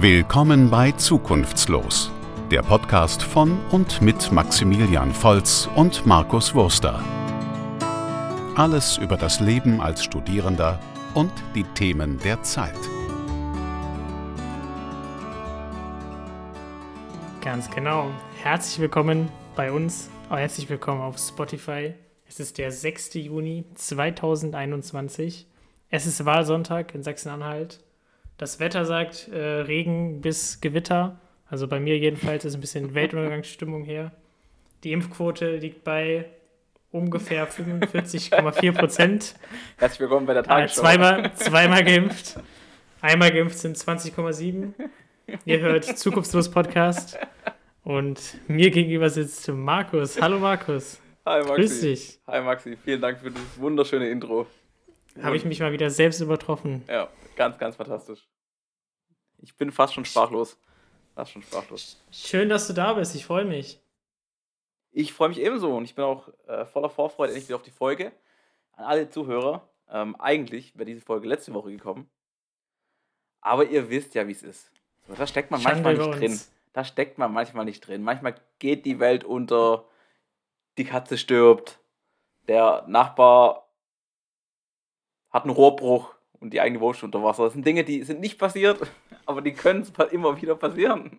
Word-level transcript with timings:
Willkommen 0.00 0.68
bei 0.68 0.92
Zukunftslos, 0.92 2.12
der 2.50 2.60
Podcast 2.60 3.22
von 3.22 3.58
und 3.70 4.02
mit 4.02 4.30
Maximilian 4.30 5.10
Volz 5.10 5.70
und 5.74 6.04
Markus 6.04 6.54
Wurster. 6.54 7.02
Alles 8.56 8.98
über 8.98 9.16
das 9.16 9.40
Leben 9.40 9.80
als 9.80 10.04
Studierender 10.04 10.78
und 11.14 11.32
die 11.54 11.64
Themen 11.64 12.18
der 12.18 12.42
Zeit. 12.42 12.76
Ganz 17.40 17.70
genau. 17.70 18.10
Herzlich 18.42 18.78
willkommen 18.78 19.30
bei 19.54 19.72
uns. 19.72 20.10
Herzlich 20.28 20.68
willkommen 20.68 21.00
auf 21.00 21.16
Spotify. 21.16 21.94
Es 22.28 22.38
ist 22.38 22.58
der 22.58 22.70
6. 22.70 23.14
Juni 23.14 23.64
2021. 23.74 25.46
Es 25.88 26.04
ist 26.04 26.22
Wahlsonntag 26.26 26.94
in 26.94 27.02
Sachsen-Anhalt. 27.02 27.85
Das 28.38 28.60
Wetter 28.60 28.84
sagt 28.84 29.28
äh, 29.28 29.38
Regen 29.38 30.20
bis 30.20 30.60
Gewitter. 30.60 31.18
Also 31.48 31.68
bei 31.68 31.80
mir 31.80 31.96
jedenfalls 31.96 32.44
ist 32.44 32.54
ein 32.54 32.60
bisschen 32.60 32.94
Weltuntergangsstimmung 32.94 33.84
hier. 33.84 34.12
Die 34.84 34.92
Impfquote 34.92 35.56
liegt 35.56 35.84
bei 35.84 36.26
ungefähr 36.90 37.48
45,4 37.50 38.72
Prozent. 38.72 39.34
Herzlich 39.78 40.00
willkommen 40.00 40.26
bei 40.26 40.34
der 40.34 40.42
Tagesschau. 40.42 40.80
Äh, 40.80 40.82
zweimal, 40.82 41.34
zweimal 41.34 41.84
geimpft. 41.84 42.38
Einmal 43.00 43.32
geimpft 43.32 43.58
sind 43.58 43.76
20,7. 43.76 44.74
Ihr 45.46 45.60
hört 45.60 45.84
Zukunftslos 45.84 46.50
Podcast. 46.50 47.18
Und 47.84 48.20
mir 48.48 48.70
gegenüber 48.70 49.08
sitzt 49.08 49.48
Markus. 49.48 50.20
Hallo 50.20 50.38
Markus. 50.38 51.00
Hi 51.24 51.40
Maxi. 51.40 51.54
Grüß 51.54 51.80
dich. 51.80 52.18
Hi 52.26 52.42
Maxi, 52.42 52.76
vielen 52.84 53.00
Dank 53.00 53.18
für 53.18 53.30
dieses 53.30 53.58
wunderschöne 53.58 54.10
Intro. 54.10 54.46
Habe 55.22 55.36
ich 55.36 55.44
mich 55.44 55.60
mal 55.60 55.72
wieder 55.72 55.90
selbst 55.90 56.20
übertroffen. 56.20 56.84
Ja, 56.88 57.08
ganz, 57.36 57.58
ganz 57.58 57.76
fantastisch. 57.76 58.26
Ich 59.38 59.56
bin 59.56 59.70
fast 59.70 59.94
schon 59.94 60.04
sprachlos. 60.04 60.58
Fast 61.14 61.32
schon 61.32 61.42
sprachlos. 61.42 62.02
Schön, 62.10 62.48
dass 62.48 62.66
du 62.66 62.72
da 62.72 62.94
bist. 62.94 63.14
Ich 63.14 63.24
freue 63.24 63.44
mich. 63.44 63.80
Ich 64.92 65.12
freue 65.12 65.28
mich 65.28 65.40
ebenso 65.40 65.76
und 65.76 65.84
ich 65.84 65.94
bin 65.94 66.04
auch 66.04 66.28
äh, 66.46 66.64
voller 66.64 66.88
Vorfreude 66.88 67.32
endlich 67.32 67.48
wieder 67.48 67.56
auf 67.56 67.62
die 67.62 67.70
Folge. 67.70 68.12
An 68.72 68.84
alle 68.84 69.08
Zuhörer. 69.10 69.68
Ähm, 69.90 70.16
eigentlich 70.16 70.74
wäre 70.74 70.86
diese 70.86 71.00
Folge 71.00 71.28
letzte 71.28 71.54
Woche 71.54 71.70
gekommen. 71.70 72.08
Aber 73.40 73.64
ihr 73.66 73.90
wisst 73.90 74.14
ja, 74.14 74.26
wie 74.26 74.32
es 74.32 74.42
ist. 74.42 74.70
So, 75.06 75.14
da 75.14 75.26
steckt 75.26 75.50
man 75.50 75.60
Schande 75.60 75.82
manchmal 75.82 76.08
nicht 76.08 76.20
drin. 76.20 76.40
Da 76.72 76.84
steckt 76.84 77.18
man 77.18 77.32
manchmal 77.32 77.64
nicht 77.64 77.86
drin. 77.86 78.02
Manchmal 78.02 78.34
geht 78.58 78.84
die 78.84 78.98
Welt 78.98 79.24
unter, 79.24 79.84
die 80.78 80.84
Katze 80.84 81.16
stirbt, 81.16 81.78
der 82.48 82.84
Nachbar 82.88 83.65
hat 85.30 85.42
einen 85.44 85.52
Rohrbruch 85.52 86.14
und 86.40 86.52
die 86.52 86.60
eigene 86.60 86.80
Wohnung 86.80 86.96
unter 87.02 87.22
Wasser. 87.22 87.44
Das 87.44 87.52
sind 87.54 87.66
Dinge, 87.66 87.84
die 87.84 88.02
sind 88.02 88.20
nicht 88.20 88.38
passiert, 88.38 88.80
aber 89.26 89.42
die 89.42 89.52
können 89.52 89.86
immer 90.10 90.40
wieder 90.40 90.54
passieren. 90.54 91.18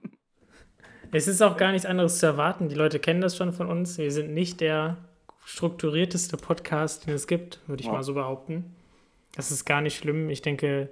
Es 1.12 1.28
ist 1.28 1.42
auch 1.42 1.56
gar 1.58 1.72
nichts 1.72 1.86
anderes 1.86 2.20
zu 2.20 2.26
erwarten. 2.26 2.68
Die 2.70 2.76
Leute 2.76 3.00
kennen 3.00 3.22
das 3.22 3.38
schon 3.38 3.54
von 3.54 3.68
uns. 3.68 3.98
Wir 3.98 4.12
sind 4.12 4.34
nicht 4.34 4.60
der 4.60 4.98
strukturierteste 5.46 6.36
Podcast, 6.36 7.08
den 7.08 7.14
es 7.14 7.28
gibt, 7.28 7.62
würde 7.68 7.82
ich 7.82 7.88
Ja. 7.88 7.94
mal 7.94 8.04
so 8.04 8.14
behaupten. 8.14 8.76
Das 9.36 9.50
ist 9.52 9.64
gar 9.66 9.80
nicht 9.82 9.96
schlimm. 9.98 10.30
Ich 10.30 10.42
denke, 10.42 10.90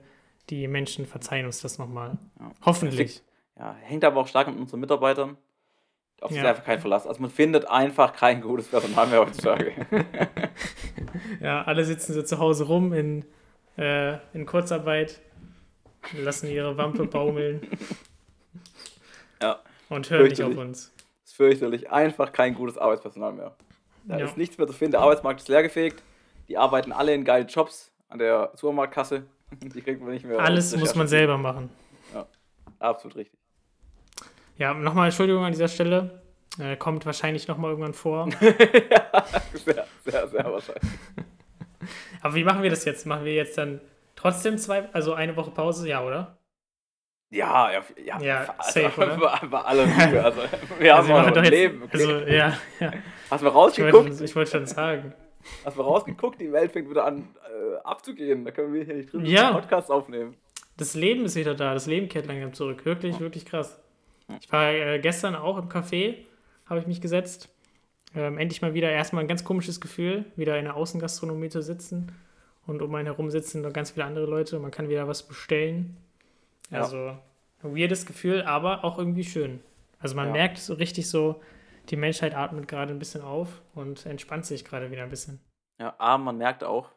die 0.50 0.68
Menschen 0.68 1.06
verzeihen 1.06 1.46
uns 1.46 1.60
das 1.62 1.78
nochmal. 1.80 2.18
Ja. 2.40 2.52
Hoffentlich. 2.66 3.22
Ja, 3.58 3.76
hängt 3.82 4.06
aber 4.06 4.22
auch 4.22 4.28
stark 4.28 4.48
an 4.48 4.58
unseren 4.58 4.80
Mitarbeitern. 4.80 5.38
Auf 6.22 6.30
die 6.30 6.36
Ja. 6.36 6.44
ist 6.44 6.48
einfach 6.48 6.64
kein 6.64 6.80
Verlass. 6.80 7.06
Also 7.06 7.22
man 7.22 7.30
findet 7.32 7.68
einfach 7.70 8.14
kein 8.14 8.40
gutes 8.42 8.68
Personal 8.70 9.08
mehr 9.08 9.20
heutzutage. 9.20 9.74
Ja, 11.42 11.64
alle 11.64 11.84
sitzen 11.86 12.14
so 12.14 12.22
zu 12.24 12.40
Hause 12.40 12.66
rum 12.66 12.94
in, 12.94 13.26
äh, 13.78 14.18
in 14.34 14.46
Kurzarbeit, 14.46 15.20
lassen 16.14 16.48
ihre 16.50 16.78
Wampe 16.78 17.06
baumeln 17.06 17.62
ja, 19.42 19.60
und 19.90 20.10
hören 20.10 20.28
nicht 20.28 20.42
auf 20.42 20.56
uns. 20.58 20.94
ist 21.26 21.36
fürchterlich. 21.36 21.92
Einfach 21.92 22.32
kein 22.32 22.54
gutes 22.56 22.78
Arbeitspersonal 22.78 23.34
mehr. 23.34 23.56
Da 24.06 24.20
Ja. 24.20 24.26
ist 24.26 24.38
nichts 24.38 24.58
mehr 24.58 24.68
zu 24.68 24.74
finden. 24.74 24.94
Der 24.94 25.02
Arbeitsmarkt 25.02 25.42
ist 25.42 25.48
leergefegt. 25.50 26.04
Die 26.48 26.58
arbeiten 26.58 26.92
alle 26.92 27.14
in 27.14 27.24
geilen 27.26 27.48
Jobs 27.48 27.92
an 28.10 28.20
der 28.20 28.52
Supermarktkasse. 28.56 29.24
Die 29.62 29.82
kriegt 29.82 30.02
man 30.02 30.12
nicht 30.12 30.26
mehr. 30.26 30.40
Alles 30.40 30.76
muss 30.76 30.96
man 30.96 31.08
selber 31.08 31.38
machen. 31.38 31.70
Absolut 32.80 33.16
richtig. 33.18 33.40
Ja, 34.58 34.74
nochmal 34.74 35.08
Entschuldigung 35.08 35.44
an 35.44 35.52
dieser 35.54 35.68
Stelle. 35.68 36.22
Äh, 36.60 36.78
kommt 36.78 37.06
wahrscheinlich 37.06 37.48
nochmal 37.48 37.72
irgendwann 37.72 37.94
vor. 37.94 38.30
ja, 38.40 39.05
sehr, 39.54 39.86
sehr, 40.06 40.28
sehr 40.28 40.46
wahrscheinlich. 40.52 40.84
Aber 42.22 42.36
wie 42.36 42.44
machen 42.44 42.64
wir 42.64 42.70
das 42.70 42.86
jetzt? 42.86 43.06
Machen 43.06 43.26
wir 43.26 43.34
jetzt 43.34 43.58
dann 43.58 43.82
trotzdem 44.16 44.58
zwei, 44.58 44.90
also 44.94 45.14
eine 45.14 45.36
Woche 45.36 45.52
Pause? 45.52 45.88
Ja, 45.88 46.04
oder? 46.04 46.38
Ja, 47.32 47.72
ja, 47.72 47.84
ja, 48.04 48.20
Ja, 48.22 48.56
also, 48.58 48.80
safe, 48.82 49.02
oder? 49.06 49.18
bei, 49.18 49.48
bei 49.48 49.60
aller 49.62 49.86
Liebe. 49.86 50.24
Also, 50.24 50.42
wir 50.80 50.96
haben 50.96 51.08
wir 51.08 51.16
auch 51.16 51.20
machen 51.20 51.26
noch 51.28 51.34
doch 51.34 51.38
ein 51.38 51.44
jetzt- 51.44 51.52
Leben. 51.52 51.90
Also, 51.92 52.12
ja, 52.20 52.58
ja. 52.80 52.92
Hast 53.30 53.42
du 53.42 53.46
mal 53.46 53.50
Ich 53.52 53.56
rausgeguckt? 53.56 53.94
wollte, 54.10 54.24
ich 54.24 54.36
wollte 54.36 54.52
schon 54.52 54.66
sagen. 54.66 55.14
Hast 55.64 55.76
du 55.78 55.82
mal 55.82 55.88
rausgeguckt? 55.88 56.40
Die 56.42 56.52
Welt 56.52 56.72
fängt 56.72 56.90
wieder 56.90 57.06
an 57.06 57.28
äh, 57.46 57.76
abzugehen. 57.84 58.46
Da 58.46 58.52
können 58.52 58.74
wir 58.74 58.84
hier 58.84 58.96
nicht 58.96 59.12
drin 59.12 59.26
Ja. 59.26 59.50
einen 59.50 59.56
Podcast 59.58 59.92
aufnehmen. 59.92 60.36
Das 60.78 60.94
Leben 60.96 61.26
ist 61.26 61.36
wieder 61.36 61.56
da. 61.56 61.74
Das 61.74 61.86
Leben 61.88 62.10
kehrt 62.10 62.26
langsam 62.26 62.54
zurück. 62.54 62.86
Wirklich, 62.86 63.20
wirklich 63.20 63.46
krass. 63.46 63.80
Ich 64.42 64.52
war 64.52 64.72
äh, 64.72 65.00
gestern 65.00 65.36
auch 65.36 65.58
im 65.58 65.70
Café, 65.70 66.26
habe 66.68 66.80
ich 66.80 66.88
mich 66.88 67.00
gesetzt. 67.02 67.50
Ähm, 68.16 68.38
endlich 68.38 68.62
mal 68.62 68.74
wieder 68.74 68.90
erstmal 68.92 69.24
ein 69.24 69.28
ganz 69.28 69.44
komisches 69.44 69.82
Gefühl, 69.82 70.26
wieder 70.36 70.58
in 70.58 70.66
der 70.66 70.76
Außengastronomie 70.76 71.50
zu 71.50 71.62
sitzen. 71.62 72.12
Und 72.66 72.82
um 72.82 72.94
einen 72.96 73.08
herum 73.08 73.30
sitzen 73.30 73.62
noch 73.62 73.74
ganz 73.74 73.92
viele 73.92 74.06
andere 74.06 74.26
Leute. 74.26 74.58
Man 74.60 74.72
kann 74.72 74.90
wieder 74.90 75.08
was 75.08 75.24
bestellen. 75.24 75.98
Ja. 76.72 76.82
Also, 76.82 77.18
ein 77.64 77.76
weirdes 77.76 78.06
Gefühl, 78.06 78.42
aber 78.44 78.84
auch 78.84 78.98
irgendwie 78.98 79.24
schön. 79.24 79.60
Also, 80.00 80.16
man 80.16 80.28
Ja. 80.28 80.34
merkt 80.34 80.58
so 80.58 80.74
richtig 80.74 81.10
so, 81.10 81.42
die 81.90 81.96
Menschheit 81.96 82.36
atmet 82.36 82.68
gerade 82.68 82.92
ein 82.94 83.00
bisschen 83.00 83.22
auf 83.22 83.62
und 83.76 84.06
entspannt 84.06 84.46
sich 84.46 84.66
gerade 84.66 84.90
wieder 84.92 85.04
ein 85.04 85.10
bisschen. 85.10 85.40
Ja, 85.80 85.94
aber 85.98 86.24
man 86.24 86.38
merkt 86.38 86.64
auch, 86.64 86.90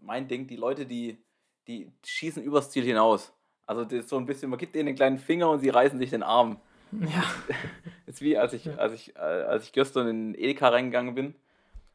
mein 0.00 0.28
Ding, 0.28 0.46
die 0.46 0.56
Leute, 0.56 0.86
die, 0.86 1.18
die 1.66 1.90
schießen 2.04 2.42
übers 2.42 2.70
Ziel 2.70 2.84
hinaus. 2.84 3.32
Also 3.66 3.84
das 3.84 3.92
ist 3.92 4.08
so 4.08 4.16
ein 4.18 4.26
bisschen, 4.26 4.50
man 4.50 4.58
gibt 4.58 4.74
denen 4.74 4.86
den 4.86 4.94
kleinen 4.94 5.18
Finger 5.18 5.50
und 5.50 5.60
sie 5.60 5.68
reißen 5.70 5.98
sich 5.98 6.10
den 6.10 6.22
Arm. 6.22 6.60
Ja, 6.92 7.24
ist 8.06 8.20
wie 8.20 8.36
als 8.38 8.52
ich, 8.52 8.66
Ja. 8.66 8.74
als 8.76 8.92
ich, 8.92 9.16
äh, 9.16 9.18
als 9.20 9.64
ich 9.64 9.72
gestern 9.72 10.08
in 10.08 10.34
Edeka 10.34 10.68
reingegangen 10.68 11.14
bin. 11.14 11.34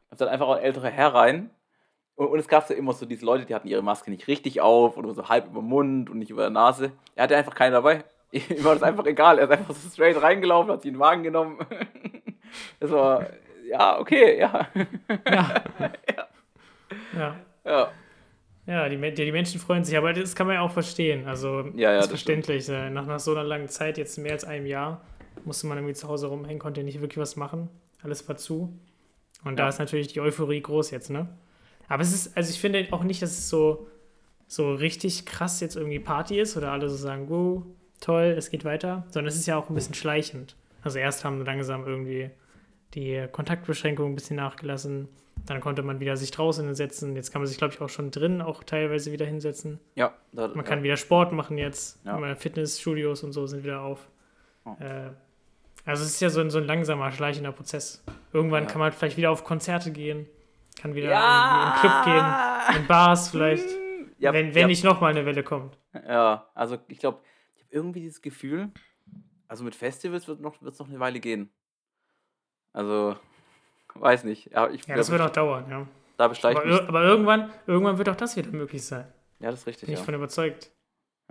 Da 0.08 0.14
ist 0.14 0.20
dann 0.20 0.28
einfach 0.28 0.48
auch 0.48 0.56
ein 0.56 0.62
älterer 0.62 0.88
Herr 0.90 1.14
rein. 1.14 1.50
Und, 2.16 2.28
und 2.28 2.38
es 2.38 2.48
gab 2.48 2.66
so 2.66 2.74
immer 2.74 2.92
so 2.92 3.06
diese 3.06 3.24
Leute, 3.24 3.46
die 3.46 3.54
hatten 3.54 3.68
ihre 3.68 3.82
Maske 3.82 4.10
nicht 4.10 4.26
richtig 4.28 4.60
auf 4.60 4.96
oder 4.96 5.14
so 5.14 5.28
halb 5.28 5.46
über 5.46 5.60
den 5.60 5.68
Mund 5.68 6.10
und 6.10 6.18
nicht 6.18 6.30
über 6.30 6.42
der 6.42 6.50
Nase. 6.50 6.92
Er 7.14 7.24
hatte 7.24 7.36
einfach 7.36 7.54
keine 7.54 7.72
dabei. 7.76 8.04
Ihm 8.32 8.62
war 8.64 8.74
das 8.74 8.82
einfach 8.82 9.06
egal. 9.06 9.38
Er 9.38 9.44
ist 9.44 9.50
einfach 9.50 9.74
so 9.74 9.88
straight 9.88 10.20
reingelaufen, 10.20 10.70
hat 10.72 10.82
sich 10.82 10.92
den 10.92 11.00
Wagen 11.00 11.22
genommen. 11.22 11.58
Das 12.80 12.90
war, 12.90 13.26
ja, 13.68 14.00
okay, 14.00 14.40
ja. 14.40 14.66
ja. 15.24 15.62
ja. 16.10 16.26
Ja, 17.14 17.36
Ja, 17.64 17.92
die, 18.88 18.96
Men- 18.96 19.14
die, 19.14 19.24
die 19.24 19.32
Menschen 19.32 19.60
freuen 19.60 19.84
sich, 19.84 19.96
aber 19.96 20.12
das 20.12 20.34
kann 20.36 20.46
man 20.46 20.54
ja 20.56 20.62
auch 20.62 20.70
verstehen. 20.70 21.26
Also, 21.26 21.60
Ja, 21.74 21.92
ja, 21.92 21.98
ist 21.98 22.08
verständlich. 22.08 22.68
Äh, 22.68 22.90
Nach, 22.90 23.06
nach 23.06 23.18
so 23.20 23.32
einer 23.32 23.44
langen 23.44 23.68
Zeit, 23.68 23.98
jetzt 23.98 24.16
mehr 24.18 24.32
als 24.32 24.44
einem 24.44 24.66
Jahr, 24.66 25.04
musste 25.44 25.66
man 25.66 25.78
irgendwie 25.78 25.94
zu 25.94 26.06
Hause 26.08 26.26
rumhängen, 26.28 26.58
konnte 26.58 26.82
nicht 26.84 27.00
wirklich 27.00 27.18
was 27.18 27.36
machen. 27.36 27.68
Alles 28.02 28.28
war 28.28 28.36
zu. 28.36 28.72
Und 29.44 29.58
da 29.58 29.64
Ja. 29.64 29.68
ist 29.70 29.78
natürlich 29.78 30.08
die 30.08 30.20
Euphorie 30.20 30.60
groß 30.60 30.90
jetzt, 30.90 31.10
ne? 31.10 31.28
Aber 31.88 32.02
es 32.02 32.12
ist, 32.12 32.36
also 32.36 32.50
ich 32.50 32.60
finde 32.60 32.86
auch 32.92 33.02
nicht, 33.02 33.20
dass 33.22 33.30
es 33.30 33.48
so, 33.48 33.88
so 34.46 34.72
richtig 34.74 35.26
krass 35.26 35.60
jetzt 35.60 35.76
irgendwie 35.76 35.98
Party 35.98 36.38
ist 36.38 36.56
oder 36.56 36.70
alle 36.72 36.88
so 36.88 36.96
sagen, 36.96 37.26
wow, 37.28 37.62
toll, 38.00 38.34
es 38.36 38.50
geht 38.50 38.64
weiter, 38.64 39.04
sondern 39.08 39.28
es 39.28 39.36
ist 39.36 39.46
ja 39.46 39.56
auch 39.56 39.68
ein 39.68 39.74
bisschen 39.74 39.94
schleichend. 39.94 40.56
Also 40.82 40.98
erst 40.98 41.24
haben 41.24 41.44
langsam 41.44 41.86
irgendwie 41.86 42.30
die 42.94 43.26
Kontaktbeschränkungen 43.30 44.12
ein 44.12 44.16
bisschen 44.16 44.36
nachgelassen. 44.36 45.08
Dann 45.46 45.60
konnte 45.60 45.82
man 45.82 46.00
wieder 46.00 46.16
sich 46.16 46.30
draußen 46.30 46.66
hinsetzen. 46.66 47.16
Jetzt 47.16 47.32
kann 47.32 47.40
man 47.40 47.46
sich, 47.46 47.56
glaube 47.56 47.72
ich, 47.72 47.80
auch 47.80 47.88
schon 47.88 48.10
drin 48.10 48.42
auch 48.42 48.62
teilweise 48.62 49.10
wieder 49.12 49.24
hinsetzen. 49.26 49.80
ja. 49.94 50.12
Da, 50.32 50.48
Man 50.48 50.56
ja. 50.58 50.62
kann 50.62 50.82
wieder 50.82 50.96
Sport 50.96 51.32
machen 51.32 51.56
jetzt. 51.58 51.98
Ja. 52.04 52.34
Fitnessstudios 52.36 53.22
und 53.24 53.32
so 53.32 53.46
sind 53.46 53.64
wieder 53.64 53.80
auf. 53.80 54.08
Oh. 54.64 54.76
Äh, 54.80 55.10
also 55.86 56.04
es 56.04 56.10
ist 56.10 56.20
ja 56.20 56.28
so 56.30 56.40
ein, 56.40 56.50
so 56.50 56.58
ein 56.58 56.64
langsamer, 56.66 57.10
schleichender 57.10 57.52
Prozess. 57.52 58.04
Irgendwann 58.32 58.64
Ja. 58.64 58.68
kann 58.68 58.80
man 58.80 58.92
vielleicht 58.92 59.16
wieder 59.16 59.30
auf 59.30 59.44
Konzerte 59.44 59.90
gehen, 59.92 60.26
kann 60.80 60.94
wieder 60.94 61.08
Ja. 61.10 61.64
in 61.64 61.72
den 61.72 61.80
Club 61.80 62.04
gehen, 62.04 62.76
in 62.82 62.86
Bars 62.86 63.30
vielleicht, 63.30 63.64
Ja, 64.18 64.32
wenn, 64.34 64.54
wenn 64.54 64.60
ja, 64.62 64.66
nicht 64.66 64.84
nochmal 64.84 65.12
eine 65.12 65.24
Welle 65.24 65.42
kommt. 65.42 65.78
Ja, 66.06 66.46
also 66.54 66.76
ich 66.88 66.98
glaube, 66.98 67.20
ich 67.56 67.62
habe 67.64 67.72
irgendwie 67.74 68.00
dieses 68.00 68.20
Gefühl, 68.20 68.68
also 69.48 69.64
mit 69.64 69.74
Festivals 69.74 70.28
wird 70.28 70.38
es 70.38 70.42
noch, 70.44 70.60
wird's 70.60 70.78
noch 70.78 70.88
eine 70.88 71.00
Weile 71.00 71.18
gehen. 71.18 71.48
Also, 72.72 73.16
weiß 73.94 74.24
nicht. 74.24 74.52
Ja, 74.52 74.68
ich, 74.68 74.86
Ja, 74.86 74.96
das 74.96 75.06
da, 75.08 75.12
wird 75.12 75.22
auch 75.22 75.30
dauern, 75.30 75.66
ja. 75.70 75.86
da 76.16 76.28
Aber, 76.58 76.66
mich. 76.66 76.88
aber 76.88 77.02
irgendwann, 77.02 77.50
irgendwann 77.66 77.98
wird 77.98 78.08
auch 78.08 78.16
das 78.16 78.36
wieder 78.36 78.50
möglich 78.50 78.84
sein. 78.84 79.06
Ja, 79.40 79.50
das 79.50 79.60
ist 79.60 79.66
richtig. 79.66 79.86
Bin 79.86 79.94
ich 79.94 80.00
Ja. 80.00 80.04
von 80.04 80.14
überzeugt. 80.14 80.70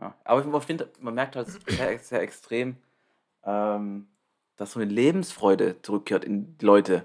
Ja. 0.01 0.15
Aber 0.23 0.57
ich 0.59 0.63
finde, 0.65 0.89
man 0.99 1.13
merkt 1.13 1.35
halt 1.35 1.47
sehr, 1.47 1.99
sehr 1.99 2.21
extrem, 2.21 2.77
ähm, 3.43 4.07
dass 4.57 4.71
so 4.73 4.79
eine 4.79 4.89
Lebensfreude 4.91 5.81
zurückkehrt 5.81 6.25
in 6.25 6.57
die 6.57 6.65
Leute. 6.65 7.03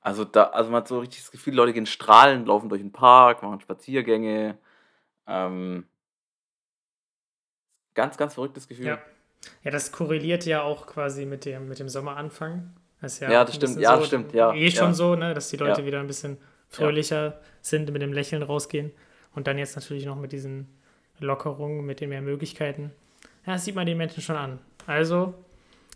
Also, 0.00 0.24
da, 0.24 0.44
also 0.44 0.70
man 0.70 0.80
hat 0.80 0.88
so 0.88 0.98
richtig 1.00 1.20
das 1.20 1.30
Gefühl, 1.30 1.54
Leute 1.54 1.72
gehen 1.72 1.86
strahlen, 1.86 2.46
laufen 2.46 2.68
durch 2.68 2.80
den 2.80 2.92
Park, 2.92 3.42
machen 3.42 3.60
Spaziergänge. 3.60 4.58
Ähm, 5.26 5.86
ganz, 7.94 8.16
ganz 8.16 8.34
verrücktes 8.34 8.68
Gefühl. 8.68 8.86
Ja. 8.86 8.98
Ja, 9.62 9.70
das 9.70 9.90
korreliert 9.92 10.44
ja 10.44 10.62
auch 10.62 10.86
quasi 10.86 11.24
mit 11.24 11.44
dem, 11.46 11.68
mit 11.68 11.78
dem 11.78 11.88
Sommeranfang. 11.88 12.74
Das 13.00 13.18
ja, 13.20 13.30
Ja, 13.30 13.44
das 13.44 13.54
stimmt, 13.54 13.78
ja, 13.78 13.92
so, 13.94 13.98
das 13.98 14.06
stimmt, 14.08 14.32
ja, 14.34 14.52
Eh 14.52 14.70
schon 14.70 14.88
ja. 14.88 14.94
so, 14.94 15.14
ne, 15.14 15.32
dass 15.34 15.48
die 15.48 15.56
Leute 15.56 15.80
Ja. 15.80 15.86
wieder 15.86 16.00
ein 16.00 16.06
bisschen 16.06 16.38
fröhlicher 16.68 17.40
sind, 17.62 17.90
mit 17.92 18.02
dem 18.02 18.12
Lächeln 18.12 18.42
rausgehen. 18.42 18.92
Und 19.34 19.46
dann 19.46 19.58
jetzt 19.58 19.76
natürlich 19.76 20.06
noch 20.06 20.16
mit 20.16 20.32
diesen 20.32 20.68
Lockerungen, 21.18 21.84
mit 21.84 22.00
den 22.00 22.08
mehr 22.10 22.22
Möglichkeiten. 22.22 22.92
Ja, 23.46 23.54
das 23.54 23.64
sieht 23.64 23.74
man 23.74 23.86
den 23.86 23.96
Menschen 23.98 24.22
schon 24.22 24.36
an. 24.36 24.58
Also, 24.86 25.34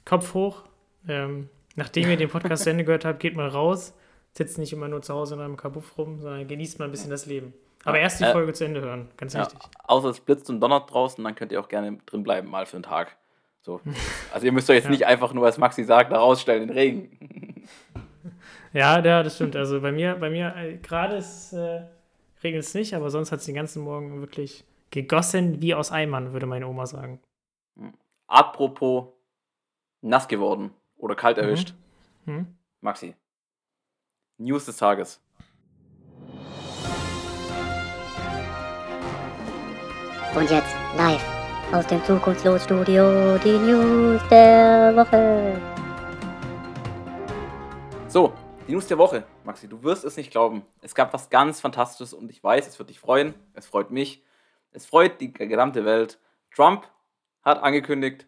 Kopf 0.05 0.35
hoch. 0.35 0.63
Ähm, 1.09 1.49
nachdem 1.77 2.09
ihr 2.11 2.17
den 2.17 2.29
Podcast 2.29 2.65
zu 2.65 2.71
Ende 2.71 2.85
gehört 2.85 3.05
habt, 3.05 3.21
geht 3.21 3.37
mal 3.37 3.49
raus. 3.49 3.95
Sitzt 4.33 4.59
nicht 4.59 4.73
immer 4.73 4.89
nur 4.89 5.03
zu 5.03 5.15
Hause 5.15 5.35
in 5.35 5.41
einem 5.41 5.57
Kabuff 5.57 5.97
rum, 5.99 6.21
sondern 6.21 6.47
genießt 6.49 6.79
mal 6.79 6.87
ein 6.87 6.91
bisschen 6.91 7.11
das 7.11 7.27
Leben. 7.27 7.53
Aber 7.85 7.99
erst 7.99 8.19
die 8.21 8.25
Äh, 8.25 8.33
Folge 8.33 8.53
zu 8.55 8.65
Ende 8.65 8.81
hören, 8.81 9.09
ganz 9.17 9.35
wichtig. 9.35 9.59
außer 9.85 10.09
es 10.09 10.21
blitzt 10.21 10.49
und 10.49 10.61
donnert 10.61 10.91
draußen, 10.93 11.23
dann 11.23 11.35
könnt 11.35 11.53
ihr 11.53 11.61
auch 11.61 11.69
gerne 11.69 11.99
drin 12.07 12.23
bleiben, 12.23 12.49
mal 12.51 12.65
für 12.67 12.77
einen 12.79 12.83
Tag. 12.83 13.17
So. 13.65 13.81
Also 14.33 14.47
ihr 14.47 14.53
müsst 14.53 14.69
euch 14.71 14.77
jetzt 14.77 14.85
Ja. 14.85 14.91
nicht 14.91 15.07
einfach 15.07 15.33
nur, 15.33 15.43
was 15.45 15.59
Maxi 15.59 15.85
sagt, 15.85 16.13
da 16.13 16.19
rausstellen 16.19 16.63
in 16.63 16.69
den 16.69 16.77
Regen. 16.77 17.69
Ja, 18.73 18.99
ja, 19.05 19.23
das 19.23 19.37
stimmt. 19.37 19.55
Also 19.55 19.81
bei 19.81 19.93
mir, 19.93 20.17
bei 20.17 20.31
mir 20.31 20.53
äh, 20.57 20.79
gerade 20.79 21.15
ist 21.15 21.53
äh, 21.53 21.83
regnet 22.43 22.65
es 22.65 22.75
nicht, 22.75 22.93
aber 22.95 23.09
sonst 23.09 23.31
hat 23.31 23.39
es 23.39 23.47
den 23.47 23.55
ganzen 23.55 23.85
Morgen 23.85 24.19
wirklich 24.21 24.65
gegossen 24.91 25.63
wie 25.63 25.75
aus 25.77 25.93
Eimern, 25.93 26.33
würde 26.33 26.47
meine 26.47 26.67
Oma 26.67 26.87
sagen. 26.87 27.21
Apropos 28.27 29.13
nass 30.01 30.27
geworden 30.27 30.73
oder 30.97 31.15
kalt 31.15 31.37
Mhm. 31.37 31.43
erwischt. 31.45 31.75
Hm? 32.25 32.47
Maxi. 32.81 33.15
News 34.39 34.65
des 34.67 34.77
Tages. 34.77 35.23
Und 40.35 40.51
jetzt 40.51 40.75
live 40.97 41.34
aus 41.73 41.87
dem 41.87 42.05
Zukunftslos-Studio 42.05 43.39
die 43.39 43.59
News 43.59 44.21
der 44.31 44.95
Woche. 44.97 45.61
So, 48.09 48.33
die 48.67 48.73
News 48.73 48.87
der 48.87 48.99
Woche. 48.99 49.25
Maxi, 49.45 49.69
du 49.69 49.83
wirst 49.83 50.05
es 50.05 50.17
nicht 50.17 50.31
glauben. 50.31 50.65
Es 50.83 50.95
gab 50.95 51.13
was 51.13 51.31
ganz 51.31 51.61
Fantastisches 51.61 52.15
und 52.15 52.31
ich 52.31 52.43
weiß, 52.43 52.67
es 52.67 52.79
wird 52.79 52.91
dich 52.91 53.01
freuen. 53.01 53.35
Es 53.55 53.67
freut 53.67 53.91
mich. 53.91 54.23
Es 54.73 54.87
freut 54.87 55.21
die 55.21 55.33
gesamte 55.33 55.85
Welt. 55.85 56.19
Trump 56.55 56.89
hat 57.43 57.63
angekündigt, 57.63 58.27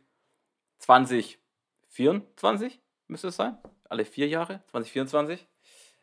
2024 0.78 2.80
müsste 3.08 3.28
es 3.28 3.36
sein. 3.36 3.56
Alle 3.88 4.04
vier 4.04 4.28
Jahre, 4.28 4.62
2024. 4.70 5.46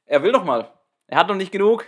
Er 0.05 0.23
will 0.23 0.31
noch 0.31 0.45
mal. 0.45 0.71
Er 1.07 1.19
hat 1.19 1.27
noch 1.27 1.35
nicht 1.35 1.51
genug. 1.51 1.85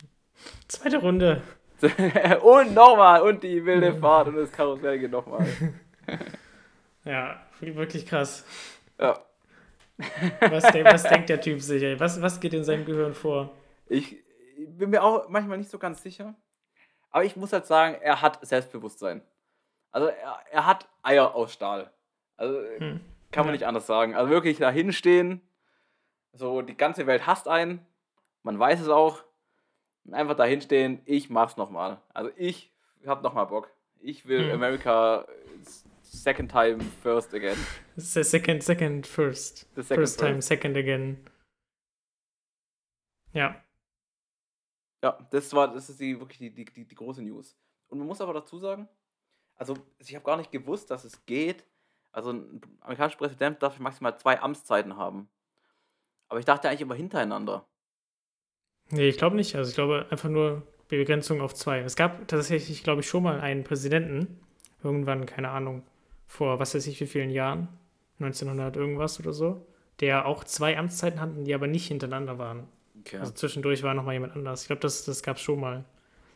Zweite 0.68 0.98
Runde. 0.98 1.42
und 2.42 2.74
nochmal. 2.74 3.22
Und 3.22 3.42
die 3.42 3.64
wilde 3.64 3.94
Fahrt 3.94 4.28
und 4.28 4.36
das 4.36 4.52
Karussell 4.52 4.98
geht 4.98 5.10
nochmal. 5.10 5.46
Ja, 7.04 7.40
wirklich 7.60 8.06
krass. 8.06 8.44
Ja. 8.98 9.18
Was, 10.40 10.62
denk, 10.70 10.84
was 10.86 11.02
denkt 11.02 11.28
der 11.28 11.40
Typ 11.40 11.60
sich? 11.60 11.82
Ey? 11.82 11.98
Was, 11.98 12.22
was 12.22 12.38
geht 12.38 12.54
in 12.54 12.62
seinem 12.64 12.84
Gehirn 12.84 13.12
vor? 13.14 13.50
Ich 13.86 14.22
bin 14.56 14.90
mir 14.90 15.02
auch 15.02 15.28
manchmal 15.28 15.58
nicht 15.58 15.70
so 15.70 15.78
ganz 15.78 16.00
sicher. 16.02 16.34
Aber 17.10 17.24
ich 17.24 17.34
muss 17.36 17.52
halt 17.52 17.66
sagen, 17.66 17.96
er 18.00 18.22
hat 18.22 18.38
Selbstbewusstsein. 18.46 19.20
Also 19.90 20.06
er, 20.08 20.38
er 20.50 20.66
hat 20.66 20.88
Eier 21.02 21.34
aus 21.34 21.52
Stahl. 21.52 21.90
Also 22.36 22.56
Hm. 22.78 23.00
kann 23.32 23.46
man 23.46 23.48
Ja. 23.48 23.52
nicht 23.52 23.66
anders 23.66 23.86
sagen. 23.88 24.14
Also 24.14 24.30
wirklich 24.30 24.58
da 24.58 24.70
hinstehen. 24.70 25.40
So, 26.32 26.62
die 26.62 26.76
ganze 26.76 27.06
Welt 27.08 27.26
hasst 27.26 27.48
einen. 27.48 27.84
Man 28.44 28.58
weiß 28.60 28.80
es 28.80 28.88
auch. 28.88 29.24
Einfach 30.10 30.34
da 30.36 30.44
hinstehen, 30.44 31.00
ich 31.04 31.30
mach's 31.30 31.56
nochmal. 31.56 32.00
Also 32.12 32.30
ich 32.36 32.72
hab 33.06 33.22
nochmal 33.22 33.46
Bock. 33.46 33.70
Ich 34.00 34.26
will 34.26 34.46
Hm. 34.46 34.52
America 34.52 35.26
second 36.02 36.50
time 36.50 36.80
first 37.02 37.32
again. 37.34 37.56
Der 37.96 38.24
second, 38.24 38.62
second, 38.62 39.06
first. 39.06 39.68
The 39.76 39.82
second 39.82 40.00
first 40.02 40.18
time, 40.18 40.34
first. 40.34 40.48
second 40.48 40.76
again. 40.76 41.24
Ja. 43.32 43.62
Ja, 45.02 45.18
das 45.30 45.52
war, 45.52 45.72
das 45.72 45.88
ist 45.88 46.00
die, 46.00 46.18
wirklich 46.18 46.38
die, 46.38 46.50
die, 46.52 46.64
die, 46.64 46.84
die 46.86 46.94
große 46.94 47.22
News. 47.22 47.56
Und 47.88 47.98
man 47.98 48.06
muss 48.06 48.20
aber 48.20 48.34
dazu 48.34 48.58
sagen, 48.58 48.88
also 49.54 49.76
ich 49.98 50.14
habe 50.14 50.24
gar 50.24 50.36
nicht 50.36 50.50
gewusst, 50.52 50.90
dass 50.90 51.04
es 51.04 51.24
geht. 51.26 51.64
Also 52.12 52.30
ein 52.32 52.60
amerikanischer 52.80 53.18
Präsident 53.18 53.62
darf 53.62 53.78
maximal 53.78 54.18
zwei 54.18 54.40
Amtszeiten 54.40 54.96
haben. 54.96 55.28
Aber 56.28 56.38
ich 56.40 56.44
dachte 56.46 56.68
eigentlich 56.68 56.82
immer 56.82 56.94
hintereinander. 56.94 57.66
Nee, 58.90 59.08
ich 59.08 59.16
glaube 59.16 59.36
nicht. 59.36 59.54
Also 59.56 59.70
ich 59.70 59.74
glaube 59.74 60.06
einfach 60.10 60.28
nur 60.28 60.62
Begrenzung 60.88 61.40
auf 61.40 61.54
zwei. 61.54 61.80
Es 61.80 61.96
gab 61.96 62.28
tatsächlich, 62.28 62.82
glaube 62.82 63.00
ich, 63.00 63.08
schon 63.08 63.22
mal 63.22 63.40
einen 63.40 63.64
Präsidenten, 63.64 64.38
irgendwann, 64.82 65.26
keine 65.26 65.48
Ahnung, 65.48 65.82
vor 66.26 66.58
was 66.58 66.74
weiß 66.74 66.86
ich 66.86 67.00
wie 67.00 67.06
vielen 67.06 67.30
Jahren, 67.30 67.68
1900 68.20 68.76
irgendwas 68.76 69.18
oder 69.18 69.32
so, 69.32 69.66
der 70.00 70.26
auch 70.26 70.44
zwei 70.44 70.76
Amtszeiten 70.78 71.20
hatten, 71.20 71.44
die 71.44 71.54
aber 71.54 71.66
nicht 71.66 71.86
hintereinander 71.86 72.38
waren. 72.38 72.68
Okay. 73.00 73.18
Also 73.18 73.32
zwischendurch 73.32 73.82
war 73.82 73.94
noch 73.94 74.04
mal 74.04 74.12
jemand 74.12 74.36
anders. 74.36 74.62
Ich 74.62 74.66
glaube, 74.66 74.80
das, 74.80 75.04
das 75.04 75.22
gab 75.22 75.36
es 75.36 75.42
schon 75.42 75.60
mal. 75.60 75.84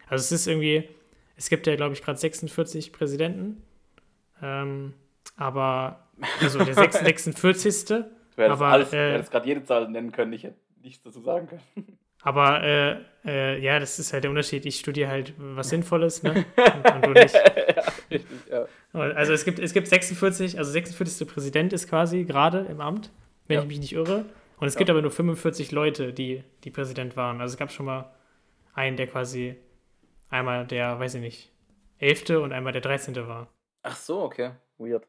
Also 0.09 0.23
es 0.23 0.33
ist 0.33 0.47
irgendwie, 0.47 0.89
es 1.37 1.49
gibt 1.49 1.67
ja, 1.67 1.77
glaube 1.77 1.95
ich, 1.95 2.03
gerade 2.03 2.19
46 2.19 2.93
Präsidenten. 2.93 3.63
Ähm, 4.43 4.95
aber, 5.37 6.07
also 6.41 6.65
der 6.65 6.75
6, 6.75 7.01
46. 7.01 7.89
du 7.89 8.05
hättest, 8.37 8.95
äh, 8.95 9.23
gerade 9.31 9.47
jede 9.47 9.65
Zahl 9.65 9.89
nennen 9.89 10.13
können, 10.13 10.33
ich 10.33 10.45
hätte 10.45 10.57
nichts 10.83 11.03
dazu 11.03 11.21
sagen 11.21 11.49
können. 11.49 11.99
Aber 12.23 12.63
äh, 12.63 12.97
äh, 13.25 13.59
ja, 13.61 13.79
das 13.79 13.99
ist 13.99 14.13
halt 14.13 14.25
der 14.25 14.31
Unterschied. 14.31 14.67
Ich 14.67 14.79
studiere 14.81 15.09
halt 15.11 15.35
was 15.39 15.69
Sinnvolles, 15.69 16.23
ne? 16.23 16.45
Und, 16.57 16.95
und 16.95 17.07
du 17.07 17.11
nicht. 17.13 17.35
ja, 17.35 17.83
richtig, 18.11 18.39
ja. 18.51 18.67
Also 18.93 19.33
es 19.33 19.45
gibt, 19.45 19.59
es 19.59 19.73
gibt 19.73 19.87
46, 19.89 20.59
also 20.59 20.71
46. 20.71 21.29
Präsident 21.29 21.73
ist 21.73 21.89
quasi 21.89 22.25
gerade 22.25 22.61
im 22.71 22.81
Amt, 22.81 23.11
wenn 23.47 23.57
Ja. 23.57 23.63
ich 23.63 23.69
mich 23.69 23.79
nicht 23.81 23.93
irre. 23.93 24.25
Und 24.59 24.67
es 24.69 24.75
Ja. 24.75 24.79
gibt 24.79 24.91
aber 24.91 25.03
nur 25.03 25.11
45 25.11 25.71
Leute, 25.73 26.13
die, 26.13 26.43
die 26.65 26.71
Präsident 26.71 27.17
waren. 27.17 27.41
Also 27.41 27.53
es 27.55 27.59
gab 27.59 27.71
schon 27.71 27.87
mal 27.87 28.13
einen, 28.75 28.97
der 28.97 29.07
quasi 29.07 29.57
einmal 30.31 30.67
der, 30.67 30.99
weiß 30.99 31.15
ich 31.17 31.21
nicht, 31.21 31.53
11. 31.99 32.31
und 32.43 32.53
einmal 32.53 32.73
der 32.73 32.81
13. 32.83 33.15
war. 33.29 33.49
Ach 33.83 33.97
so, 33.97 34.23
okay. 34.23 34.53
Weird. 34.79 35.07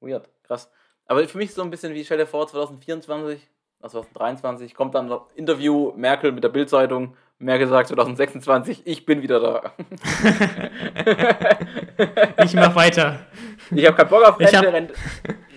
Weird, 0.00 0.28
krass. 0.44 0.70
Aber 1.06 1.26
für 1.26 1.38
mich 1.38 1.52
so 1.54 1.62
ein 1.62 1.70
bisschen 1.70 1.94
wie, 1.94 2.04
stell 2.04 2.18
dir 2.18 2.26
vor, 2.26 2.46
2024, 2.46 3.40
also 3.40 3.46
2023, 3.80 4.74
kommt 4.74 4.94
dann 4.94 5.08
noch 5.08 5.26
Interview 5.34 5.92
Merkel 5.96 6.32
mit 6.32 6.42
der 6.44 6.48
Bildzeitung. 6.48 7.16
Merkel 7.38 7.68
sagt 7.68 7.88
2026, 7.88 8.82
ich 8.86 9.04
bin 9.04 9.22
wieder 9.22 9.40
da. 9.40 9.72
Ich 12.44 12.54
mach 12.54 12.74
weiter. 12.74 13.20
Ich 13.74 13.86
habe 13.86 13.96
keinen 13.96 14.08
Bock 14.08 14.22
auf 14.24 14.38
Rente, 14.38 14.56
hab- 14.58 14.72
Rente, 14.72 14.94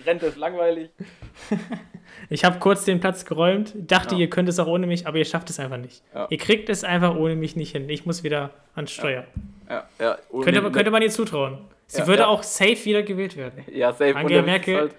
Rente 0.06 0.26
ist 0.26 0.36
langweilig. 0.36 0.90
Ich 2.32 2.44
habe 2.44 2.60
kurz 2.60 2.84
den 2.84 3.00
Platz 3.00 3.24
geräumt, 3.24 3.72
dachte, 3.76 4.14
Ja. 4.14 4.20
ihr 4.20 4.30
könnt 4.30 4.48
es 4.48 4.58
auch 4.60 4.66
ohne 4.68 4.86
mich, 4.86 5.04
aber 5.06 5.18
ihr 5.18 5.24
schafft 5.24 5.50
es 5.50 5.58
einfach 5.58 5.78
nicht. 5.78 6.02
Ja. 6.14 6.28
Ihr 6.30 6.38
kriegt 6.38 6.68
es 6.68 6.84
einfach 6.84 7.16
ohne 7.16 7.34
mich 7.34 7.56
nicht 7.56 7.72
hin. 7.72 7.88
Ich 7.88 8.06
muss 8.06 8.22
wieder 8.22 8.50
ans 8.76 8.92
Steuer. 8.92 9.24
Ja, 9.68 9.88
ja. 9.98 10.18
Und 10.28 10.44
Könnte, 10.44 10.70
könnte 10.70 10.90
man 10.92 11.02
ihr 11.02 11.10
zutrauen. 11.10 11.58
Sie 11.86 11.98
Ja, 12.00 12.06
würde 12.06 12.22
ja. 12.22 12.28
auch 12.28 12.44
safe 12.44 12.84
wieder 12.84 13.02
gewählt 13.02 13.36
werden. 13.36 13.64
Ja, 13.72 13.92
safe. 13.92 14.14
Angela 14.14 14.42
Merkel- 14.42 14.76
Halt, 14.76 14.94